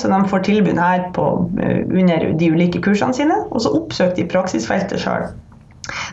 [0.00, 4.16] så de får tilbud her på, eh, under de ulike kursene sine, og så oppsøker
[4.16, 5.28] de praksisfeltet sjøl.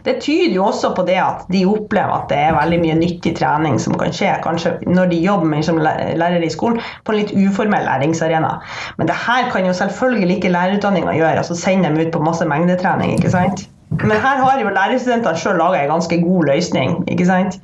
[0.06, 3.36] Det tyder jo også på det at de opplever at det er veldig mye nyttig
[3.40, 7.34] trening som kan skje kanskje når de jobber som lærere i skolen, på en litt
[7.36, 8.56] uformell læringsarena.
[8.98, 12.46] Men det her kan jo selvfølgelig ikke lærerutdanninga gjøre, altså sende dem ut på masse
[12.46, 13.18] mengdetrening.
[13.18, 13.68] ikke sant?
[14.02, 16.96] Men her har jo lærerstudentene sjøl laga en ganske god løsning.
[17.08, 17.60] ikke sant?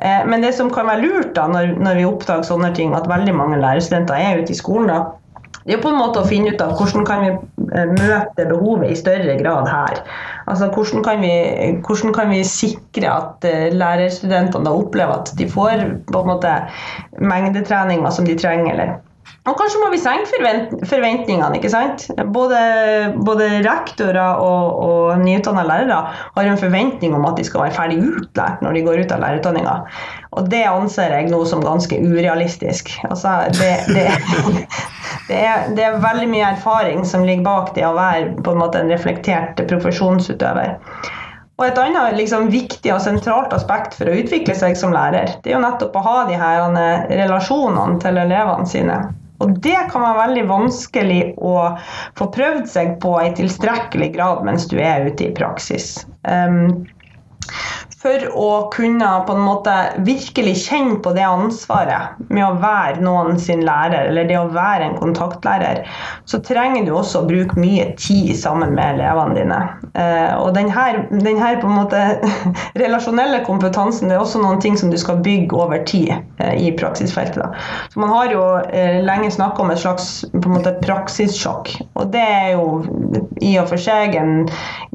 [0.00, 3.08] Eh, men det som kan være lurt da, når, når vi oppdager sånne ting, at
[3.10, 5.02] veldig mange lærerstudenter er ute i skolen, da,
[5.66, 8.92] det er på en måte å finne ut av hvordan kan vi eh, møte behovet
[8.92, 10.00] i større grad her.
[10.46, 11.32] Altså Hvordan kan vi,
[11.86, 15.82] hvordan kan vi sikre at eh, lærerstudentene opplever at de får
[16.12, 16.52] på en måte
[17.18, 18.94] mengdetreninger som de trenger, eller
[19.46, 21.58] og kanskje må vi senke forvent forventningene.
[21.58, 22.08] ikke sant?
[22.34, 22.58] Både,
[23.26, 26.00] både rektorer og, og nyutdanna lærere
[26.34, 29.22] har en forventning om at de skal være ferdig utlært når de går ut av
[29.22, 29.76] lærerutdanninga.
[30.36, 32.90] Og det anser jeg nå som ganske urealistisk.
[33.06, 34.08] Altså, det, det,
[35.28, 38.60] det, er, det, er, veldig mye erfaring som ligger bak det å være på en
[38.64, 40.74] måte en reflektert profesjonsutøver.
[41.56, 45.52] Og Et annet liksom, viktig og sentralt aspekt for å utvikle seg som lærer, det
[45.52, 46.66] er jo nettopp å ha de her
[47.08, 48.98] relasjonene til elevene sine.
[49.40, 51.54] Og det kan være veldig vanskelig å
[52.16, 56.06] få prøvd seg på i tilstrekkelig grad mens du er ute i praksis.
[56.28, 56.86] Um,
[58.06, 59.74] for å kunne på en måte
[60.06, 64.86] virkelig kjenne på det ansvaret med å være noen sin lærer, eller det å være
[64.86, 65.82] en kontaktlærer,
[66.28, 69.58] så trenger du også å bruke mye tid sammen med elevene dine.
[69.98, 72.02] Eh, og denne, denne på en måte
[72.82, 76.70] relasjonelle kompetansen det er også noen ting som du skal bygge over tid eh, i
[76.78, 77.58] praksisfeltet.
[77.90, 81.74] Så man har jo eh, lenge snakka om et slags på en måte praksissjokk.
[81.98, 84.46] Og det er jo i og for seg en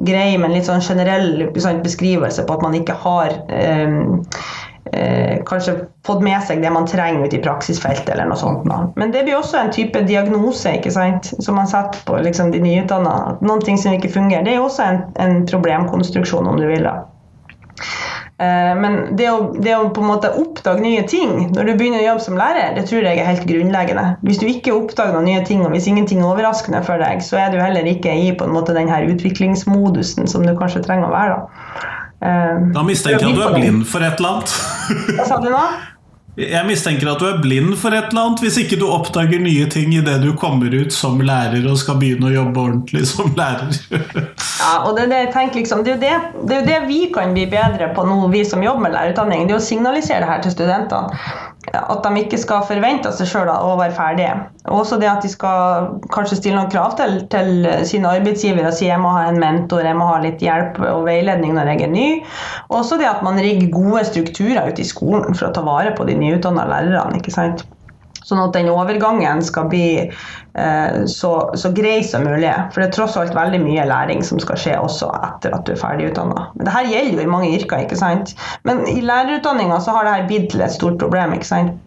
[0.07, 3.97] grei, men litt sånn generell beskrivelse på at man ikke har eh,
[4.93, 5.75] eh, kanskje
[6.07, 8.09] fått med seg det man trenger ute i praksisfeltet.
[8.09, 8.65] eller noe sånt.
[8.69, 8.83] Da.
[8.95, 11.33] Men det blir også en type diagnose ikke sant?
[11.39, 13.37] som man setter på liksom, de nyutdanna.
[13.41, 14.45] Noen ting som ikke fungerer.
[14.47, 16.87] Det er også en, en problemkonstruksjon, om du vil.
[16.87, 17.01] da.
[18.41, 22.01] Eh, men det å, det å, på en måte oppdage nye ting når du begynner
[22.01, 24.05] å jobbe som lærer, det tror jeg er helt grunnleggende.
[24.25, 27.37] Hvis du ikke oppdager noen nye ting, og hvis ingenting er overraskende for deg, så
[27.43, 31.11] er du heller ikke i på en måte den her utviklingsmodusen som du kanskje trenger
[31.11, 31.37] å være.
[31.37, 31.97] Da.
[32.21, 34.53] Eh, da mistenker jeg at du er blind for et eller annet.
[35.17, 35.63] Hva sa du nå?
[36.39, 39.65] Jeg mistenker at du er blind for et eller annet hvis ikke du oppdager nye
[39.69, 43.75] ting idet du kommer ut som lærer og skal begynne å jobbe ordentlig som lærer.
[43.91, 45.25] ja, og det, det,
[45.57, 46.13] liksom, det, er det,
[46.47, 49.49] det, er jo det vi kan bli bedre på nå, vi som jobber med lærerutdanning.
[49.49, 53.49] Det er å signalisere det her til studentene at de ikke skal forvente seg sjøl
[53.53, 54.33] å være ferdige.
[54.73, 58.89] Også det at de skal kanskje stille noen krav til, til sine arbeidsgivere og si
[58.89, 61.93] jeg må ha en mentor, jeg må ha litt hjelp og veiledning når jeg er
[61.93, 62.07] ny.
[62.73, 66.07] Også det at man rigger gode strukturer ute i skolen for å ta vare på
[66.09, 67.21] de nyutdanna lærerne.
[67.21, 67.65] ikke sant?
[68.25, 72.51] Sånn at den overgangen skal bli eh, så, så, grei som mulig.
[72.71, 75.73] For det er tross alt veldig mye læring som skal skje også etter at du
[75.73, 76.49] er ferdig utdanna.
[76.59, 78.35] Men gjelder jo i mange yrker, ikke sant.
[78.67, 81.79] Men i lærerutdanninga så har det her blitt til et stort problem, ikke sant.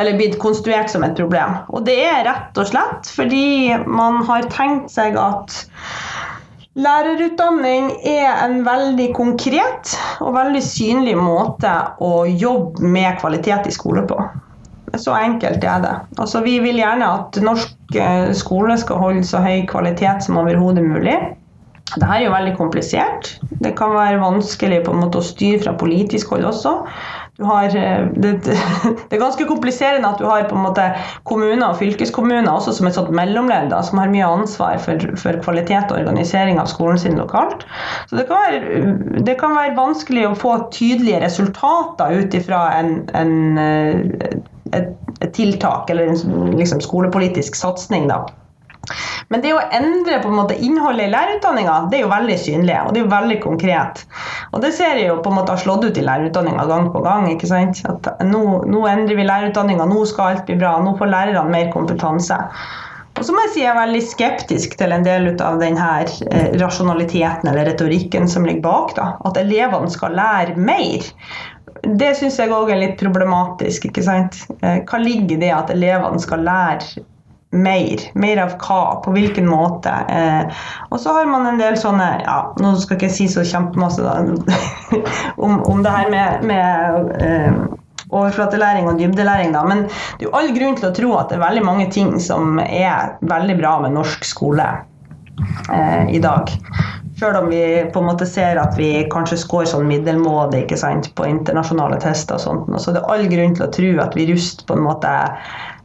[0.00, 1.58] Eller blitt konstruert som et problem.
[1.74, 5.60] Og det er rett og slett fordi man har tenkt seg at
[6.78, 9.90] Lærerutdanning er en veldig konkret
[10.22, 14.16] og veldig synlig måte å jobbe med kvalitet i skole på.
[15.00, 15.96] Så enkelt er det.
[16.18, 20.84] Altså, vi vil gjerne at norsk eh, skole skal holde så høy kvalitet som overhodet
[20.84, 21.16] mulig.
[21.90, 23.32] Dette er jo veldig komplisert.
[23.64, 26.76] Det kan være vanskelig på en måte å styre fra politisk hold også.
[27.40, 30.84] Har, eh, det, det, er ganske kompliserende at du har på en måte
[31.26, 35.90] kommuner og fylkeskommuner også som et sånt mellomledd som har mye ansvar for, for, kvalitet
[35.90, 37.64] og organisering av skolen sin lokalt.
[38.10, 38.94] Så det kan være,
[39.26, 44.38] det kan være vanskelig å få tydelige resultater ut ifra en, en eh,
[44.76, 48.10] et, et tiltak eller en liksom, skolepolitisk satsing.
[49.30, 52.76] Men det å endre på en måte innholdet i lærerutdanninga, det er jo veldig synlig
[52.80, 54.04] og det er jo veldig konkret.
[54.50, 57.02] Og det ser jeg jo på en måte har slått ut i lærerutdanninga gang på
[57.04, 57.28] gang.
[57.30, 57.82] ikke sant?
[57.90, 61.70] At nå, nå endrer vi lærerutdanninga, nå skal alt bli bra, nå får lærerne mer
[61.74, 62.40] kompetanse.
[63.18, 66.08] Og så må jeg si jeg er veldig skeptisk til en del av den her
[66.60, 68.94] rasjonaliteten eller retorikken som ligger bak.
[68.96, 71.10] da, At elevene skal lære mer.
[71.82, 73.86] Det syns jeg òg er litt problematisk.
[73.88, 74.42] ikke sant?
[74.60, 77.04] Eh, hva ligger i det at elevene skal lære
[77.50, 78.04] mer.
[78.14, 79.00] Mer av hva?
[79.04, 79.90] På hvilken måte?
[80.12, 83.46] Eh, og så har man en del sånne ja, Nå skal ikke jeg si så
[83.46, 84.04] kjempemasse
[85.44, 87.58] om, om det her med, med eh,
[88.10, 89.64] overflatelæring og dybdelæring, da.
[89.66, 92.14] Men det er jo all grunn til å tro at det er veldig mange ting
[92.22, 94.68] som er veldig bra med norsk skole
[95.72, 96.52] eh, i dag.
[97.20, 101.10] Sjøl om vi på en måte ser at vi kanskje scorer sånn middelmådig ikke sant,
[101.18, 102.38] på internasjonale tester.
[102.38, 102.70] og sånt.
[102.80, 105.12] Så det er all grunn til å tro at vi ruster på en måte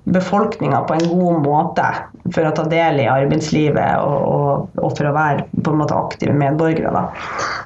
[0.05, 1.85] befolkninga på en god måte
[2.33, 5.97] for å ta del i arbeidslivet og, og, og for å være på en måte
[5.97, 6.91] aktive medborgere.
[6.93, 7.09] Da.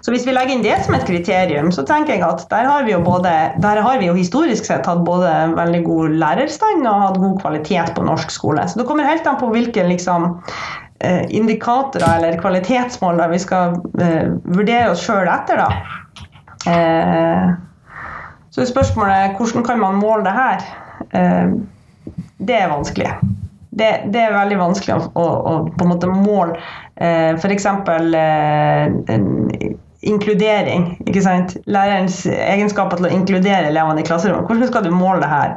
[0.05, 2.87] Så hvis vi legger inn det som et kriterium, så tenker jeg at der har
[2.87, 7.05] vi jo både der har vi jo historisk sett hatt både veldig god lærerstand og
[7.07, 8.67] hatt god kvalitet på norsk skole.
[8.67, 10.31] Så det kommer helt an på hvilken liksom,
[11.29, 15.63] indikatorer eller kvalitetsmål der vi skal eh, vurdere oss sjøl etter.
[15.63, 15.69] da.
[16.67, 17.49] Eh,
[18.49, 20.65] så spørsmålet hvordan kan man måle det her?
[21.15, 21.51] Eh,
[22.37, 23.11] det er vanskelig.
[23.69, 26.57] Det, det, er veldig vanskelig å, å, å på en måte måle
[26.99, 27.65] eh, f.eks.
[27.65, 28.87] Eh,
[30.01, 30.93] inkludering.
[31.07, 31.57] ikke sant?
[31.67, 34.47] Lærerens egenskaper til å inkludere elevene i klasserommet.
[34.47, 35.55] Hvordan skal du måle det her?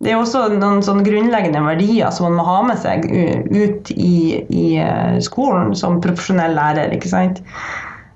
[0.00, 3.06] Det er også noen sånn grunnleggende verdier som man må ha med seg
[3.50, 6.94] ut i, i eh, skolen som profesjonell lærer.
[6.94, 7.42] ikke sant?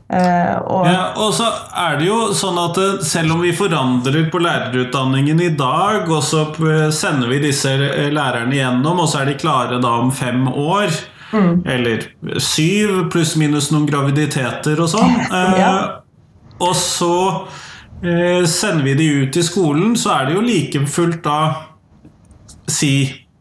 [0.04, 1.46] Uh, og, ja, og så
[1.80, 6.20] er det jo sånn at eh, selv om vi forandrer på lærerutdanningen i dag, og
[6.22, 6.44] så
[6.94, 7.72] sender vi disse
[8.12, 10.92] lærerne igjennom, og så er de klare da om fem år,
[11.34, 11.66] mm.
[11.66, 12.06] eller
[12.40, 15.18] syv, pluss minus noen graviditeter og sånn,
[15.60, 15.74] ja.
[16.62, 21.22] og så uh, sender vi de ut i skolen, så er det jo like fullt
[21.26, 21.38] da
[22.70, 22.94] si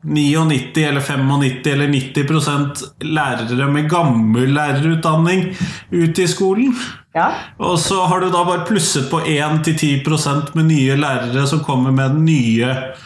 [0.03, 5.45] 99 eller 95 eller 90% lærere med gammel lærerutdanning
[5.91, 6.75] ut i skolen.
[7.15, 7.29] Ja.
[7.57, 12.17] Og så har du da bare plusset på 1-10% med nye lærere som kommer med
[12.17, 13.01] den nye eh,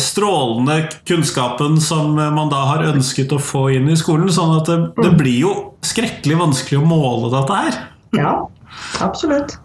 [0.00, 4.30] strålende kunnskapen som man da har ønsket å få inn i skolen.
[4.32, 5.18] Sånn at det, det mm.
[5.20, 5.52] blir jo
[5.84, 7.78] skrekkelig vanskelig å måle dette her.
[8.16, 8.34] Ja,
[9.04, 9.58] absolutt.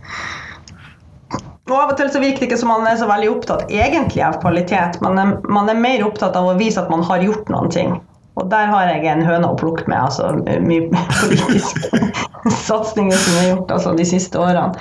[1.70, 4.24] Og Av og til så virker det ikke som man er så veldig opptatt egentlig
[4.26, 4.98] av kvalitet.
[5.06, 7.98] Er, man er mer opptatt av å vise at man har gjort noen ting.
[8.40, 10.00] Og der har jeg en høne å plukke med.
[10.00, 10.32] altså
[10.64, 12.00] Mye politiske
[12.68, 14.72] satsinger som er gjort altså, de siste årene.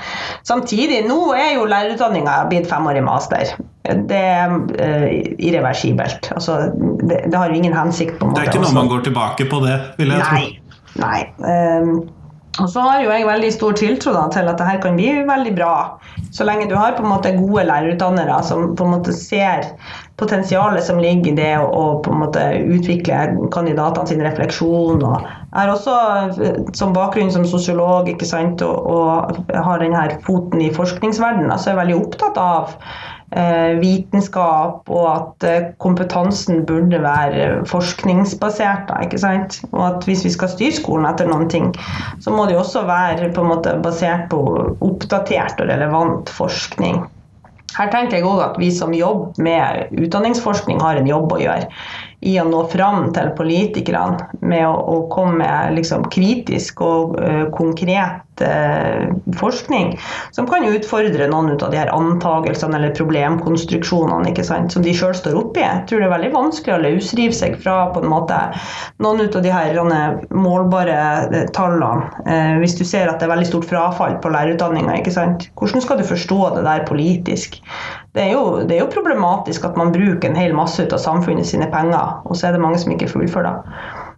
[0.49, 3.55] Samtidig, nå er jo lærerutdanninga blitt femårig master.
[3.83, 6.31] Det er uh, irreversibelt.
[6.37, 6.61] Altså,
[7.03, 8.18] det, det, har jo ingen hensikt.
[8.18, 8.44] på en måte.
[8.44, 11.03] Det er ikke noe man går tilbake på det, vil jeg nei, tro.
[11.03, 11.21] Nei.
[11.42, 11.92] Um,
[12.59, 15.11] og så har jo jeg veldig stor tiltro da, til at det her kan bli
[15.29, 15.75] veldig bra.
[16.35, 19.68] Så lenge du har på en måte gode lærerutdannere som på en måte ser
[20.18, 22.42] potensialet som ligger i det å på en måte
[22.75, 25.05] utvikle kandidatene sin refleksjon.
[25.05, 30.73] Jeg har også som bakgrunn som sosiolog ikke sant, og, og har denne foten i
[30.75, 32.75] forskningsverdenen, så er jeg veldig opptatt av
[33.81, 38.93] vitenskap, og at eh, kompetansen burde være forskningsbasert.
[39.21, 39.61] sant?
[39.73, 41.69] Og at hvis vi skal styre skolen etter noen ting,
[42.25, 44.41] så må det jo også være på en måte basert på
[44.81, 47.05] oppdatert og relevant forskning.
[47.77, 51.69] Her tenker jeg òg at vi som jobber med utdanningsforskning, har en jobb å gjøre
[52.20, 57.44] i å nå fram til politikerne med å, å komme med liksom, kritisk og uh,
[57.54, 59.04] konkret uh,
[59.38, 59.92] forskning
[60.35, 65.14] som kan utfordre noen av de her antagelsene eller problemkonstruksjonene ikke sant, som de sjøl
[65.14, 65.62] står oppi.
[65.62, 68.40] Jeg tror det er veldig vanskelig å løsrive seg fra på en måte
[69.04, 69.78] noen av de her
[70.35, 70.98] målbare
[71.31, 72.59] uh, tallene.
[72.59, 74.98] hvis du ser at det er veldig stort frafall på lærerutdanninga,
[75.54, 77.62] hvordan skal du forstå det der politisk?
[78.18, 80.98] Det er, jo, det er, jo, problematisk at man bruker en hel masse ut av
[80.98, 83.61] samfunnet sine penger, og så er det mange som ikke fullfører.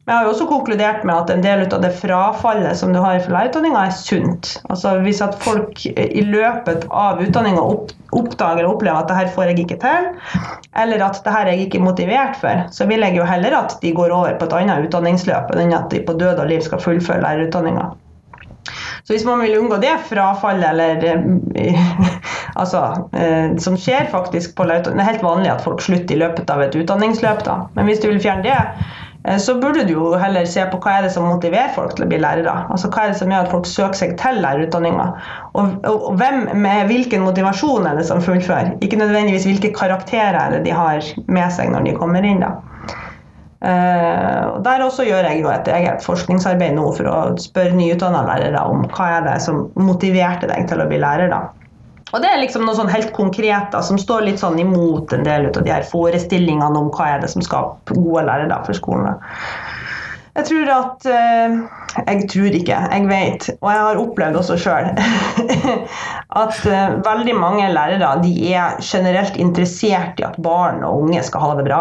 [0.07, 2.99] Men jeg har jo også konkludert med at en del av det frafallet som du
[3.05, 4.55] har fra lærerutdanninga, er sunt.
[4.73, 7.63] Altså Hvis at folk i løpet av utdanninga
[8.17, 10.09] oppdager og opplever at det her får jeg ikke til,
[10.83, 13.77] eller at det her er jeg ikke motivert for, så vil jeg jo heller at
[13.85, 16.81] de går over på et annet utdanningsløp enn at de på død og liv skal
[16.83, 17.91] fullføre lærerutdanninga.
[19.05, 21.05] Så hvis man vil unngå det frafallet, eller
[21.57, 21.81] eh,
[22.55, 26.51] altså, eh, som skjer faktisk på Det er helt vanlig at folk slutter i løpet
[26.51, 27.63] av et utdanningsløp, da.
[27.77, 28.59] Men hvis du vil fjerne det,
[29.25, 32.07] eh, så burde du jo heller se på hva er det som motiverer folk til
[32.07, 32.57] å bli lærere.
[32.71, 35.11] Altså Hva er det som gjør at folk søker seg til lærerutdanninga.
[35.53, 38.77] Og, og, og, hvem med hvilken motivasjon er det som fullfører.
[38.81, 42.45] Ikke nødvendigvis hvilke karakterer er det de har med seg når de kommer inn.
[42.47, 42.57] da.
[43.61, 48.23] Uh, og Der også gjør jeg jo et eget forskningsarbeid nå for å spørre nyutdanna
[48.25, 51.29] lærere om hva er det som motiverte deg til å bli lærer.
[51.29, 51.43] da.
[52.11, 55.27] Og det er liksom noe sånn helt konkret da, som står litt sånn imot en
[55.27, 59.13] del av de her forestillingene om hva er det som skaper gode lærere for skolen.
[59.13, 59.31] da.
[60.39, 61.55] Jeg tror at eh,
[62.07, 64.93] Jeg tror ikke, jeg vet, og jeg har opplevd også sjøl,
[66.43, 71.45] at eh, veldig mange lærere de er generelt interessert i at barn og unge skal
[71.45, 71.81] ha det bra.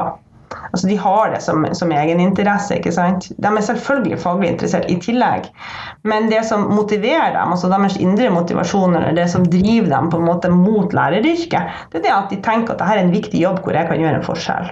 [0.71, 2.77] Altså, de har det som, som egeninteresse.
[2.77, 3.29] ikke sant?
[3.37, 5.49] De er selvfølgelig faglig interessert i tillegg.
[6.09, 10.19] Men det som motiverer dem, altså deres indre motivasjon, eller det som driver dem på
[10.19, 13.41] en måte mot læreryrket, det er det at de tenker at dette er en viktig
[13.41, 14.69] jobb hvor jeg kan gjøre en forskjell.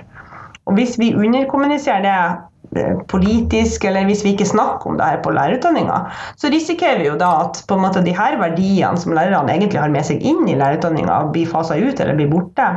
[0.68, 5.22] Og hvis vi underkommuniserer det eh, politisk, eller hvis vi ikke snakker om det her
[5.24, 6.02] på lærerutdanninga,
[6.36, 9.80] så risikerer vi jo da at på en måte de her verdiene som lærerne egentlig
[9.80, 12.68] har med seg inn i lærerutdanninga, blir fasa ut eller blir borte.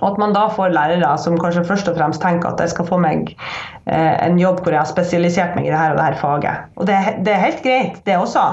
[0.00, 2.86] Og at man da får lærere som kanskje først og fremst tenker at jeg skal
[2.88, 3.34] få meg
[3.84, 6.70] eh, en jobb hvor jeg har spesialisert meg i det her og det her faget.
[6.80, 8.44] Og det, det, er helt greit, det også.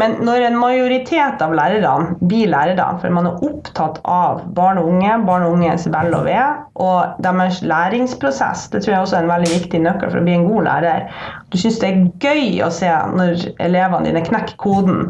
[0.00, 4.92] Men når en majoritet av lærerne blir lærere, for man er opptatt av barn og
[4.92, 6.38] unge, barn og unges vel og ve,
[6.84, 10.36] og deres læringsprosess, det tror jeg også er en veldig viktig nøkkel for å bli
[10.36, 11.08] en god lærer.
[11.48, 15.08] Du syns det er gøy å se når elevene dine knekker koden,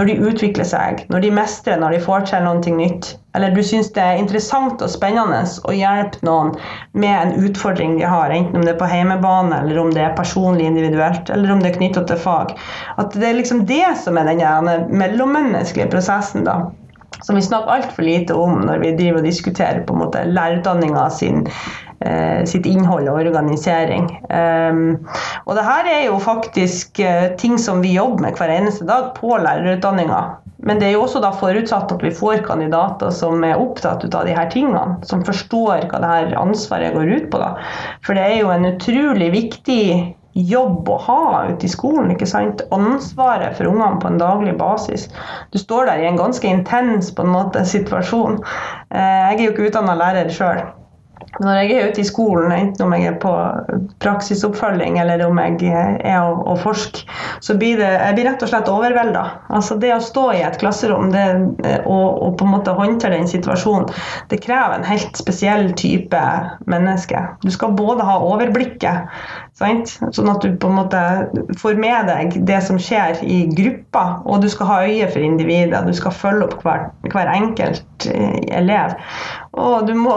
[0.00, 3.18] når de utvikler seg, når de mestrer, når de får til noe nytt.
[3.34, 6.50] Eller du syns det er interessant og spennende å hjelpe noen
[6.98, 10.16] med en utfordring de har, enten om det er på hjemmebane, eller om det er
[10.18, 12.56] personlig individuelt, eller om det er knytta til fag.
[12.98, 16.58] At det er liksom det som er den mellommenneskelige prosessen, da.
[17.20, 21.08] Som vi snakker altfor lite om når vi driver og diskuterer på en måte lærerutdanninga
[21.12, 21.44] sin
[22.48, 24.06] sitt innhold og organisering.
[24.32, 24.94] Um,
[25.44, 29.10] og det her er jo faktisk uh, ting som vi jobber med hver eneste dag
[29.18, 30.22] på lærerutdanninga.
[30.64, 34.26] Men det er jo også da forutsatt at vi får kandidater som er opptatt av
[34.28, 37.40] de her tingene, som forstår hva det her ansvaret går ut på.
[37.40, 37.52] da.
[38.04, 39.84] For det er jo en utrolig viktig
[40.32, 42.12] jobb å ha ute i skolen.
[42.12, 42.62] ikke sant?
[42.76, 45.08] Ansvaret for ungene på en daglig basis.
[45.50, 48.38] Du står der i en ganske intens på en måte situasjon.
[48.92, 50.62] Eh, jeg er jo ikke utdanna lærer sjøl
[51.40, 53.32] når jeg er ute i skolen, enten om jeg er på
[54.02, 57.04] praksisoppfølging eller om jeg er og, og forsker,
[57.44, 59.24] så blir det, jeg blir rett og slett overvelda.
[59.56, 61.26] Altså det å stå i et klasserom det,
[61.84, 63.88] og, og, på en måte håndtere den situasjonen,
[64.32, 66.20] det krever en helt spesiell type
[66.70, 67.24] menneske.
[67.44, 69.10] Du skal både ha overblikket,
[69.60, 69.96] sant?
[70.16, 71.02] sånn at du på en måte
[71.60, 75.84] får med deg det som skjer i gruppa, og du skal ha øye for individet.
[75.86, 78.96] Du skal følge opp hver, hver enkelt eh, elev.
[79.58, 80.14] Og du må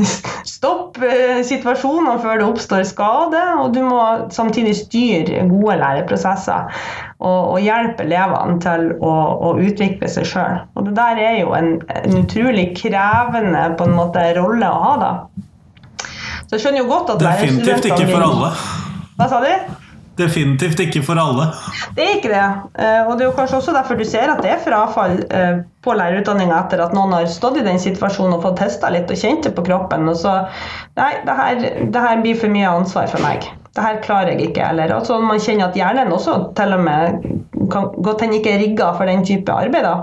[0.56, 4.00] stoppe eh, situasjoner før det oppstår skade, og du må
[4.34, 6.66] samtidig styre gode læreprosesser
[7.22, 9.12] og, og hjelpe elevene til å,
[9.50, 10.64] å utvikle seg sjøl.
[10.74, 14.96] Og det der er jo en, en, utrolig krevende på en måte rolle å ha,
[15.02, 15.12] da.
[16.48, 18.50] Så jeg skjønner jo godt at Definitivt ikke for alle.
[19.20, 19.81] Hva sa du?
[20.18, 21.46] Definitivt ikke for alle.
[21.96, 22.48] Det er ikke det.
[22.84, 25.62] Eh, og det er jo kanskje også derfor du ser at det er frafall eh,
[25.84, 29.18] på lærerutdanninga etter at noen har stått i den situasjonen og fått testa litt og
[29.18, 30.04] kjent det på kroppen.
[30.12, 30.36] Og så
[30.98, 33.48] Nei, det her, det her blir for mye ansvar for meg.
[33.72, 34.66] Det her klarer jeg ikke.
[34.68, 37.22] Eller altså man kjenner at hjernen også til og med
[37.72, 39.86] kan godt hende ikke er rigga for den type arbeid.
[39.86, 39.94] da.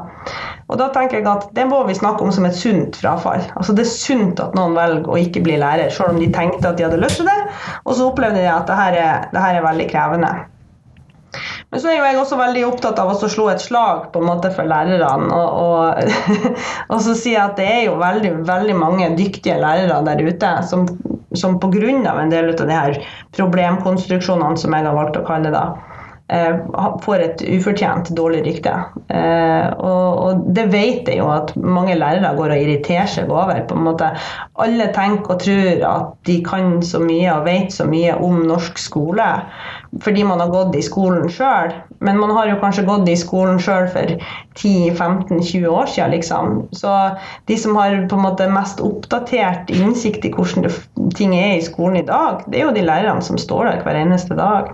[0.69, 3.41] Og da tenker jeg at Det må vi snakke om som et sunt frafall.
[3.57, 6.69] Altså Det er sunt at noen velger å ikke bli lærer, selv om de tenkte
[6.69, 7.39] at de hadde lyst til det,
[7.85, 10.31] og så opplevde de at det her er, det her er veldig krevende.
[11.69, 14.29] Men så er jo jeg også veldig opptatt av å slå et slag på en
[14.29, 15.27] måte for lærerne.
[15.29, 15.99] Og, og,
[16.93, 20.87] og så si at det er jo veldig, veldig mange dyktige lærere der ute som,
[21.37, 21.93] som pga.
[22.15, 22.97] en del av de her
[23.37, 25.88] problemkonstruksjonene som jeg har valgt å kalle det, Eh,
[27.03, 28.73] får et ufortjent dårlig rykte.
[29.09, 33.63] Eh, og, det vet jeg jo at mange lærere går og irriterer seg over.
[33.67, 34.11] på en måte.
[34.61, 38.77] Alle tenker og tror at de kan så mye og vet så mye om norsk
[38.77, 39.27] skole
[40.03, 41.73] fordi man har gått i skolen sjøl.
[42.05, 44.13] Men man har jo kanskje gått i skolen sjøl for
[44.61, 46.59] 10-15-20 år siden, liksom.
[46.77, 46.93] Så
[47.49, 50.69] de som har på en måte mest oppdatert innsikt i hvordan
[51.17, 53.97] ting er i skolen i dag, det er jo de lærerne som står der hver
[53.97, 54.69] eneste dag.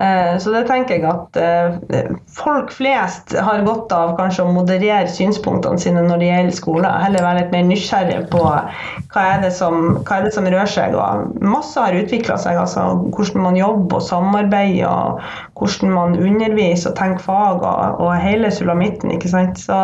[0.00, 5.10] Eh, så det tenker jeg at eh, folk flest har godt av kanskje å moderere
[5.10, 6.94] synspunktene sine når det gjelder skole.
[7.04, 10.96] Heller være litt mer nysgjerrig på hva er det som, er det som rører seg.
[10.98, 12.58] Og masse har utvikla seg.
[12.58, 18.16] altså Hvordan man jobber og samarbeider, og hvordan man underviser og tenker fag, og, og
[18.18, 19.14] hele sulamitten.
[19.14, 19.62] ikke sant?
[19.62, 19.78] Så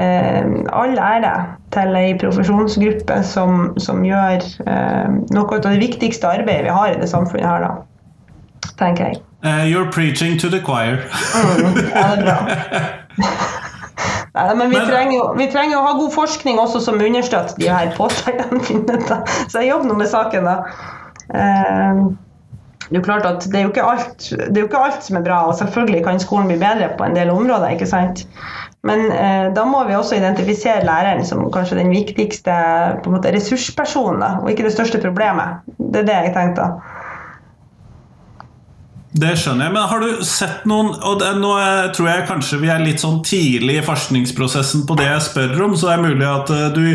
[0.00, 1.34] eh, all ære
[1.76, 6.98] til ei profesjonsgruppe som, som gjør eh, noe av det viktigste arbeidet vi har i
[7.02, 7.68] det samfunnet her.
[7.68, 7.95] da
[8.78, 9.22] tenker jeg.
[9.44, 10.96] Uh, you're preaching to the choir.
[10.96, 12.38] mm, ja, det er bra.
[14.36, 17.56] Nei, men vi, men, trenger jo, vi trenger å ha god forskning også som understøtter
[17.56, 19.20] de her påstandene.
[19.48, 20.56] Så jeg jobber nå med saken, da.
[21.32, 22.02] Eh,
[22.86, 25.06] det er jo klart at det er jo, ikke alt, det er jo ikke alt
[25.08, 27.72] som er bra, og selvfølgelig kan skolen bli bedre på en del områder.
[27.74, 28.26] ikke sant?
[28.86, 32.54] Men eh, da må vi også identifisere læreren som kanskje den viktigste
[33.08, 35.64] måte, ressurspersonen, da, og ikke det største problemet.
[35.80, 36.68] Det er det jeg tenkte.
[39.16, 42.58] Det skjønner jeg, men har du sett noen Og det, nå er, tror jeg kanskje
[42.60, 46.04] vi er litt sånn tidlig i forskningsprosessen på det jeg spør om, så det er
[46.04, 46.86] mulig at uh, du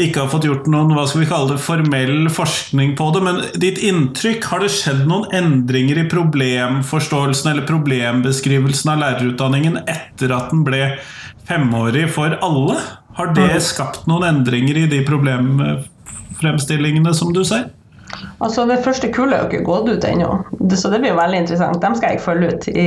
[0.00, 3.20] ikke har fått gjort noen hva skal vi kalle det, formell forskning på det.
[3.26, 10.32] Men ditt inntrykk, har det skjedd noen endringer i problemforståelsen eller problembeskrivelsen av lærerutdanningen etter
[10.32, 10.96] at den ble
[11.50, 12.76] femårig for alle?
[13.18, 13.60] Har det mm.
[13.68, 17.68] skapt noen endringer i de problemfremstillingene som du ser?
[18.42, 20.30] Altså Det første kullet er jo ikke gått ut ennå,
[20.74, 21.80] så det blir jo veldig interessant.
[21.82, 22.86] Dem skal jeg følge ut i,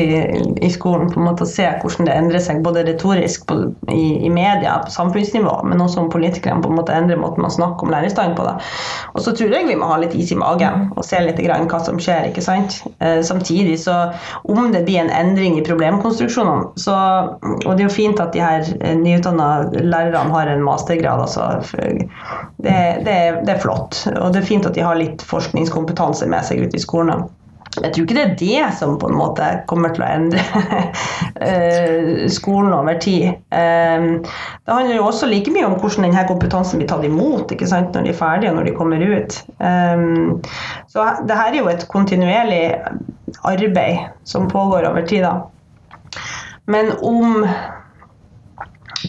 [0.65, 3.57] i skolen på en måte og se hvordan det endrer seg, både retorisk på,
[3.93, 7.53] i, i, media, på samfunnsnivå, men også om politikerne på en måte endrer måten man
[7.53, 8.47] snakker om lærerstand på.
[8.47, 8.55] Det.
[9.13, 11.69] Og så tror jeg vi må ha litt is i magen og se litt grann
[11.71, 12.29] hva som skjer.
[12.29, 12.81] ikke sant?
[12.99, 13.97] Eh, samtidig så
[14.43, 16.95] om det blir en endring i problemkonstruksjonene, så
[17.65, 21.63] Og det er jo fint at de her eh, nyutdanna lærerne har en mastergrad, altså.
[22.65, 24.03] Det, det, det er flott.
[24.15, 27.27] Og det er fint at de har litt forskningskompetanse med seg ut i skolen.
[27.75, 30.43] Jeg tror ikke det er det som på en måte kommer til å endre
[31.47, 33.33] eh, skolen over tid.
[33.51, 38.05] Eh, det handler jo også like mye om hvordan denne kompetansen blir tatt imot når
[38.05, 39.39] de er ferdige og når de kommer ut.
[39.59, 40.05] Eh,
[40.91, 42.63] så det her er jo et kontinuerlig
[43.43, 45.27] arbeid som pågår over tid.
[45.27, 46.21] Da.
[46.71, 47.43] Men om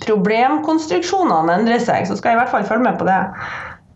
[0.05, 3.23] problemkonstruksjonene endrer seg, så skal jeg i hvert fall følge med på det.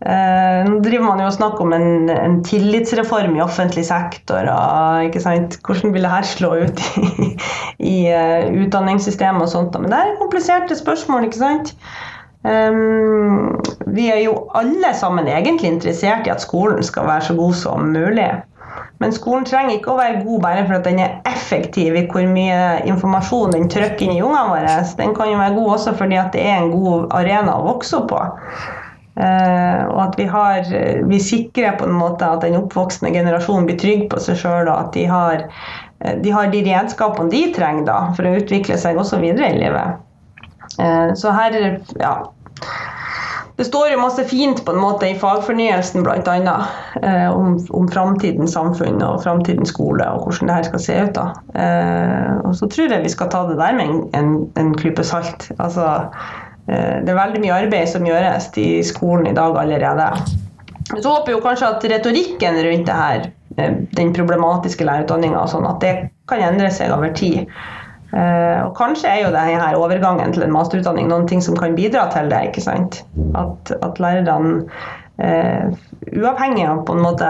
[0.01, 4.47] Eh, nå driver man jo og snakker om en, en, tillitsreform i offentlig sektor.
[4.49, 5.59] Og, ikke sant?
[5.67, 7.27] Hvordan vil det her slå ut i,
[7.77, 9.77] i uh, utdanningssystemet og sånt.
[9.77, 11.75] Men det er kompliserte spørsmål, ikke sant.
[12.41, 13.59] Um,
[13.93, 17.91] vi er jo alle sammen egentlig interessert i at skolen skal være så god som
[17.93, 18.31] mulig.
[19.01, 22.27] Men skolen trenger ikke å være god bare for at den er effektiv i hvor
[22.29, 22.59] mye
[22.89, 24.75] informasjon den trykker inn i ungene våre.
[24.99, 27.97] Den kan jo være god også fordi at det er en god arena å vokse
[27.97, 28.21] opp på.
[29.11, 30.67] Uh, og at vi, har,
[31.09, 34.77] vi sikrer på en måte at den oppvoksende generasjonen blir trygg på seg sjøl, og
[34.77, 35.43] at de har,
[35.99, 39.59] eh, de har, de redskapene de trenger da, for å utvikle seg også videre i
[39.59, 39.99] livet.
[40.79, 41.59] Uh, så her
[41.99, 42.13] ja.
[43.61, 46.55] Det står jo masse fint på en måte i fagfornyelsen bl.a.
[46.97, 51.17] Eh, om, om framtidens samfunn og framtidens skole og hvordan det her skal se ut.
[51.19, 51.27] da.
[51.53, 55.05] Eh, og så tror jeg vi skal ta det der med en, en, en klype
[55.05, 55.51] salt.
[55.59, 55.99] Altså,
[56.71, 60.07] Eh, det er veldig mye arbeid som gjøres i skolen i dag allerede.
[60.91, 65.81] Så håper jeg kanskje at retorikken rundt det her, eh, den problematiske lærerutdanninga, sånn at
[65.83, 65.93] det
[66.29, 67.47] kan endre seg over tid.
[68.11, 72.09] Eh, og kanskje er jo denne overgangen til en masterutdanning noen ting som kan bidra
[72.11, 72.41] til det.
[72.49, 73.01] ikke sant?
[73.39, 74.65] At, at lærerne,
[76.11, 77.27] uavhengig av på en måte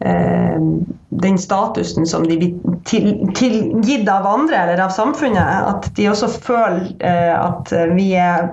[0.00, 0.60] uh,
[1.26, 5.68] den statusen som de blir tilgitt av andre eller av samfunnet.
[5.68, 8.48] At de også føler uh, at vi er,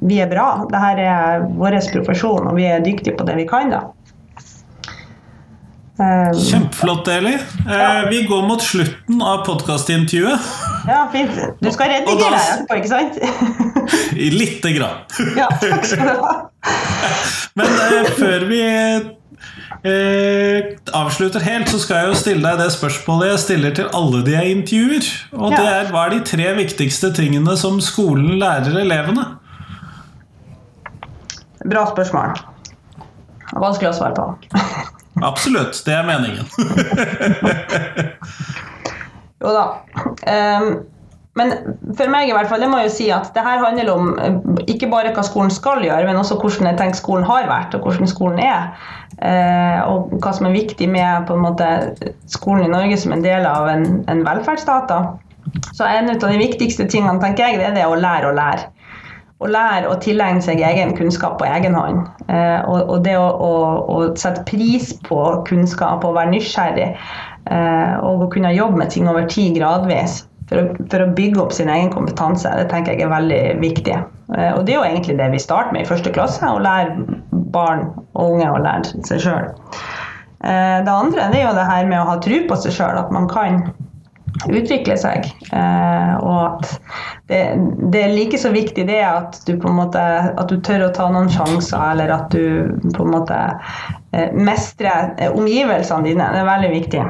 [0.00, 0.48] vi er bra.
[0.70, 3.74] Dette er vår profesjon, og vi er dyktige på det vi kan.
[3.74, 3.82] da.
[5.98, 7.38] Eh, Kjempeflott, Eli.
[7.66, 8.06] Ja.
[8.10, 10.40] Vi går mot slutten av podkastintervjuet.
[10.86, 11.30] Ja, fint.
[11.58, 12.42] Du skal redigere da...
[12.54, 13.18] etterpå, ikke sant?
[14.38, 15.00] Lite grann.
[15.34, 16.34] Ja, takk skal du ha.
[17.58, 18.60] Men eh, før vi
[19.90, 24.20] eh, avslutter helt, så skal jeg jo stille deg det spørsmålet jeg stiller til alle
[24.28, 25.08] de jeg intervjuer.
[25.34, 25.58] Og ja.
[25.58, 29.26] det er hva er de tre viktigste tingene som skolen lærer elevene?
[31.66, 32.38] Bra spørsmål.
[33.58, 34.30] Vanskelig å svare på.
[35.22, 35.86] Absolutt.
[35.86, 36.46] Det er meningen.
[39.42, 39.64] jo da.
[40.28, 40.78] Um,
[41.38, 41.52] men
[41.94, 44.08] for meg i hvert fall, det må jeg jo si at det her handler om
[44.18, 44.38] eh,
[44.72, 47.86] ikke bare hva skolen skal gjøre, men også hvordan jeg tenker skolen har vært, og
[47.86, 48.72] hvordan skolen er.
[49.18, 51.68] Uh, og hva som er viktig med måte,
[52.30, 54.90] skolen i Norge som en del av en, en velferdsstat.
[55.74, 58.68] Så en av de viktigste tingene tenker jeg, det er det å lære å lære.
[59.38, 62.08] Å lære å tilegne seg egen kunnskap på egen hånd.
[62.26, 63.52] Eh, og, det å, å,
[63.86, 66.88] å, sette pris på kunnskap og være nysgjerrig.
[67.46, 71.42] Eh, og å kunne jobbe med ting over tid gradvis for å, for å, bygge
[71.44, 72.50] opp sin egen kompetanse.
[72.50, 73.96] Det tenker jeg er veldig viktig.
[74.34, 76.98] Eh, og det er jo egentlig det vi starter med i første klasse, å lære
[77.54, 77.86] barn
[78.18, 79.52] og unge å lære seg sjøl.
[80.38, 83.26] Det andre er jo det her med å ha tro på seg sjøl, at man
[83.30, 83.64] kan
[84.46, 85.26] utvikle seg.
[85.52, 86.74] Eh, og at
[87.30, 87.40] det,
[87.92, 90.92] det, er like så viktig det at du på en måte at du tør å
[90.96, 93.40] ta noen sjanser, eller at du på en måte
[94.32, 96.30] mestrer omgivelsene dine.
[96.32, 97.02] Det er veldig viktig.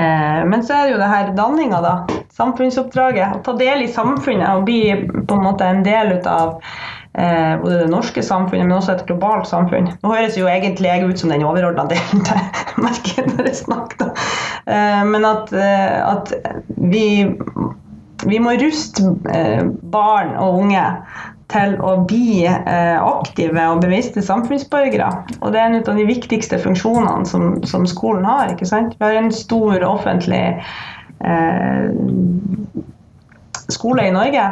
[0.00, 3.36] Men så er det jo det her danninga, da samfunnsoppdraget.
[3.36, 4.82] Å ta del i samfunnet og bli
[5.28, 6.56] på en måte en del ut av
[7.12, 9.90] eh, både det norske samfunnet, men også et globalt samfunn.
[10.00, 12.24] Nå høres jo egentlig jeg ut som den overordna delen,
[12.86, 14.14] merker jeg når jeg snakker.
[14.66, 16.32] Eh, men at, eh, at
[16.76, 17.32] vi,
[18.26, 20.86] vi må ruste eh, barn og unge
[21.50, 25.08] til å bli aktive og bevisste samfunnsborgere.
[25.40, 28.52] Og det er en av de viktigste funksjonene som, som skolen har.
[28.52, 28.94] ikke sant?
[29.00, 30.44] Vi har en stor offentlig
[31.26, 31.90] eh,
[33.74, 34.46] skole i Norge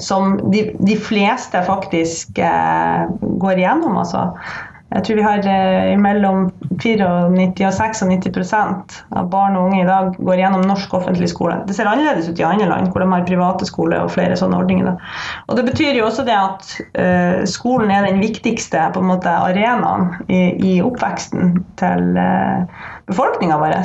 [0.00, 3.96] som de, de, fleste faktisk eh, går igjennom.
[4.00, 4.32] altså.
[4.92, 6.44] Jeg tror vi har eh, mellom
[6.82, 11.56] 94 og 96 av barn og unge i dag går gjennom norsk offentlig skole.
[11.68, 14.58] Det ser annerledes ut i andre land, hvor de har private skoler og flere sånne
[14.60, 14.90] ordninger.
[14.90, 15.12] Da.
[15.48, 19.32] Og Det betyr jo også det at eh, skolen er den viktigste på en måte,
[19.32, 23.78] arenaen i, i oppveksten til eh, befolkninga vår.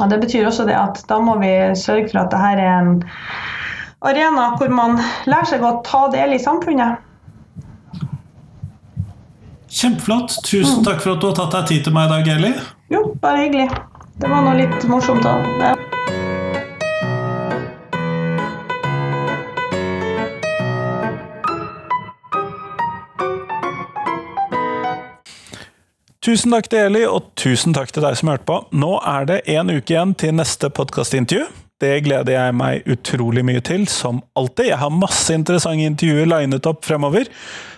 [0.00, 2.94] Og Det betyr også det at da må vi sørge for at dette er en
[4.02, 4.98] arena hvor man
[5.30, 6.98] lærer seg å ta del i samfunnet.
[9.72, 10.34] Kjempeflott.
[10.44, 12.50] Tusen takk for at du har tatt deg tid til meg i dag, Eli.
[12.92, 13.70] Jo, bare hyggelig.
[14.20, 15.48] Det var nå litt morsomt òg.
[26.22, 28.60] Tusen takk til Eli, og tusen takk til deg som hørte på.
[28.76, 31.48] Nå er det én uke igjen til neste podkastintervju.
[31.82, 34.68] Det gleder jeg meg utrolig mye til, som alltid.
[34.68, 37.26] Jeg har masse interessante intervjuer linet opp fremover,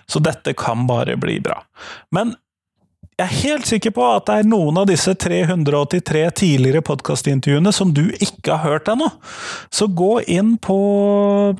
[0.06, 1.62] så dette kan bare bli bra.
[2.10, 2.34] Men
[3.14, 7.92] jeg er helt sikker på at det er noen av disse 383 tidligere podkastintervjuene som
[7.94, 9.06] du ikke har hørt ennå.
[9.70, 10.78] Så gå inn på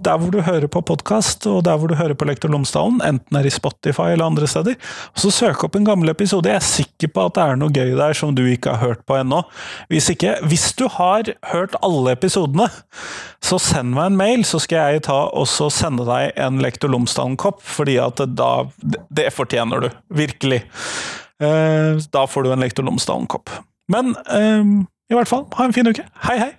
[0.02, 3.38] der hvor du hører på podkast, og der hvor du hører på Lektor Lomsdalen, enten
[3.38, 4.74] er i Spotify eller andre steder,
[5.14, 6.50] og så søk opp en gammel episode.
[6.50, 9.06] Jeg er sikker på at det er noe gøy der som du ikke har hørt
[9.06, 9.44] på ennå.
[9.94, 12.66] Hvis ikke, hvis du har hørt alle episodene,
[13.44, 17.62] så send meg en mail, så skal jeg ta og sende deg en Lektor Lomsdalen-kopp,
[17.62, 18.54] fordi at da
[19.14, 19.92] Det fortjener du.
[20.10, 20.64] Virkelig.
[21.44, 23.52] Eh, da får du en Lektor Lomsdalen-kopp.
[23.92, 26.06] Men eh, i hvert fall, ha en fin uke.
[26.26, 26.52] Hei, hei!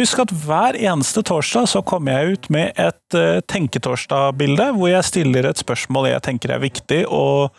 [0.00, 5.04] Husk at hver eneste torsdag så kommer jeg ut med et uh, tenketorsdag-bilde, hvor jeg
[5.04, 7.50] stiller et spørsmål jeg tenker er viktig å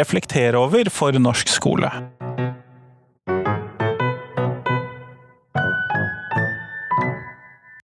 [0.00, 1.92] reflektere over for norsk skole.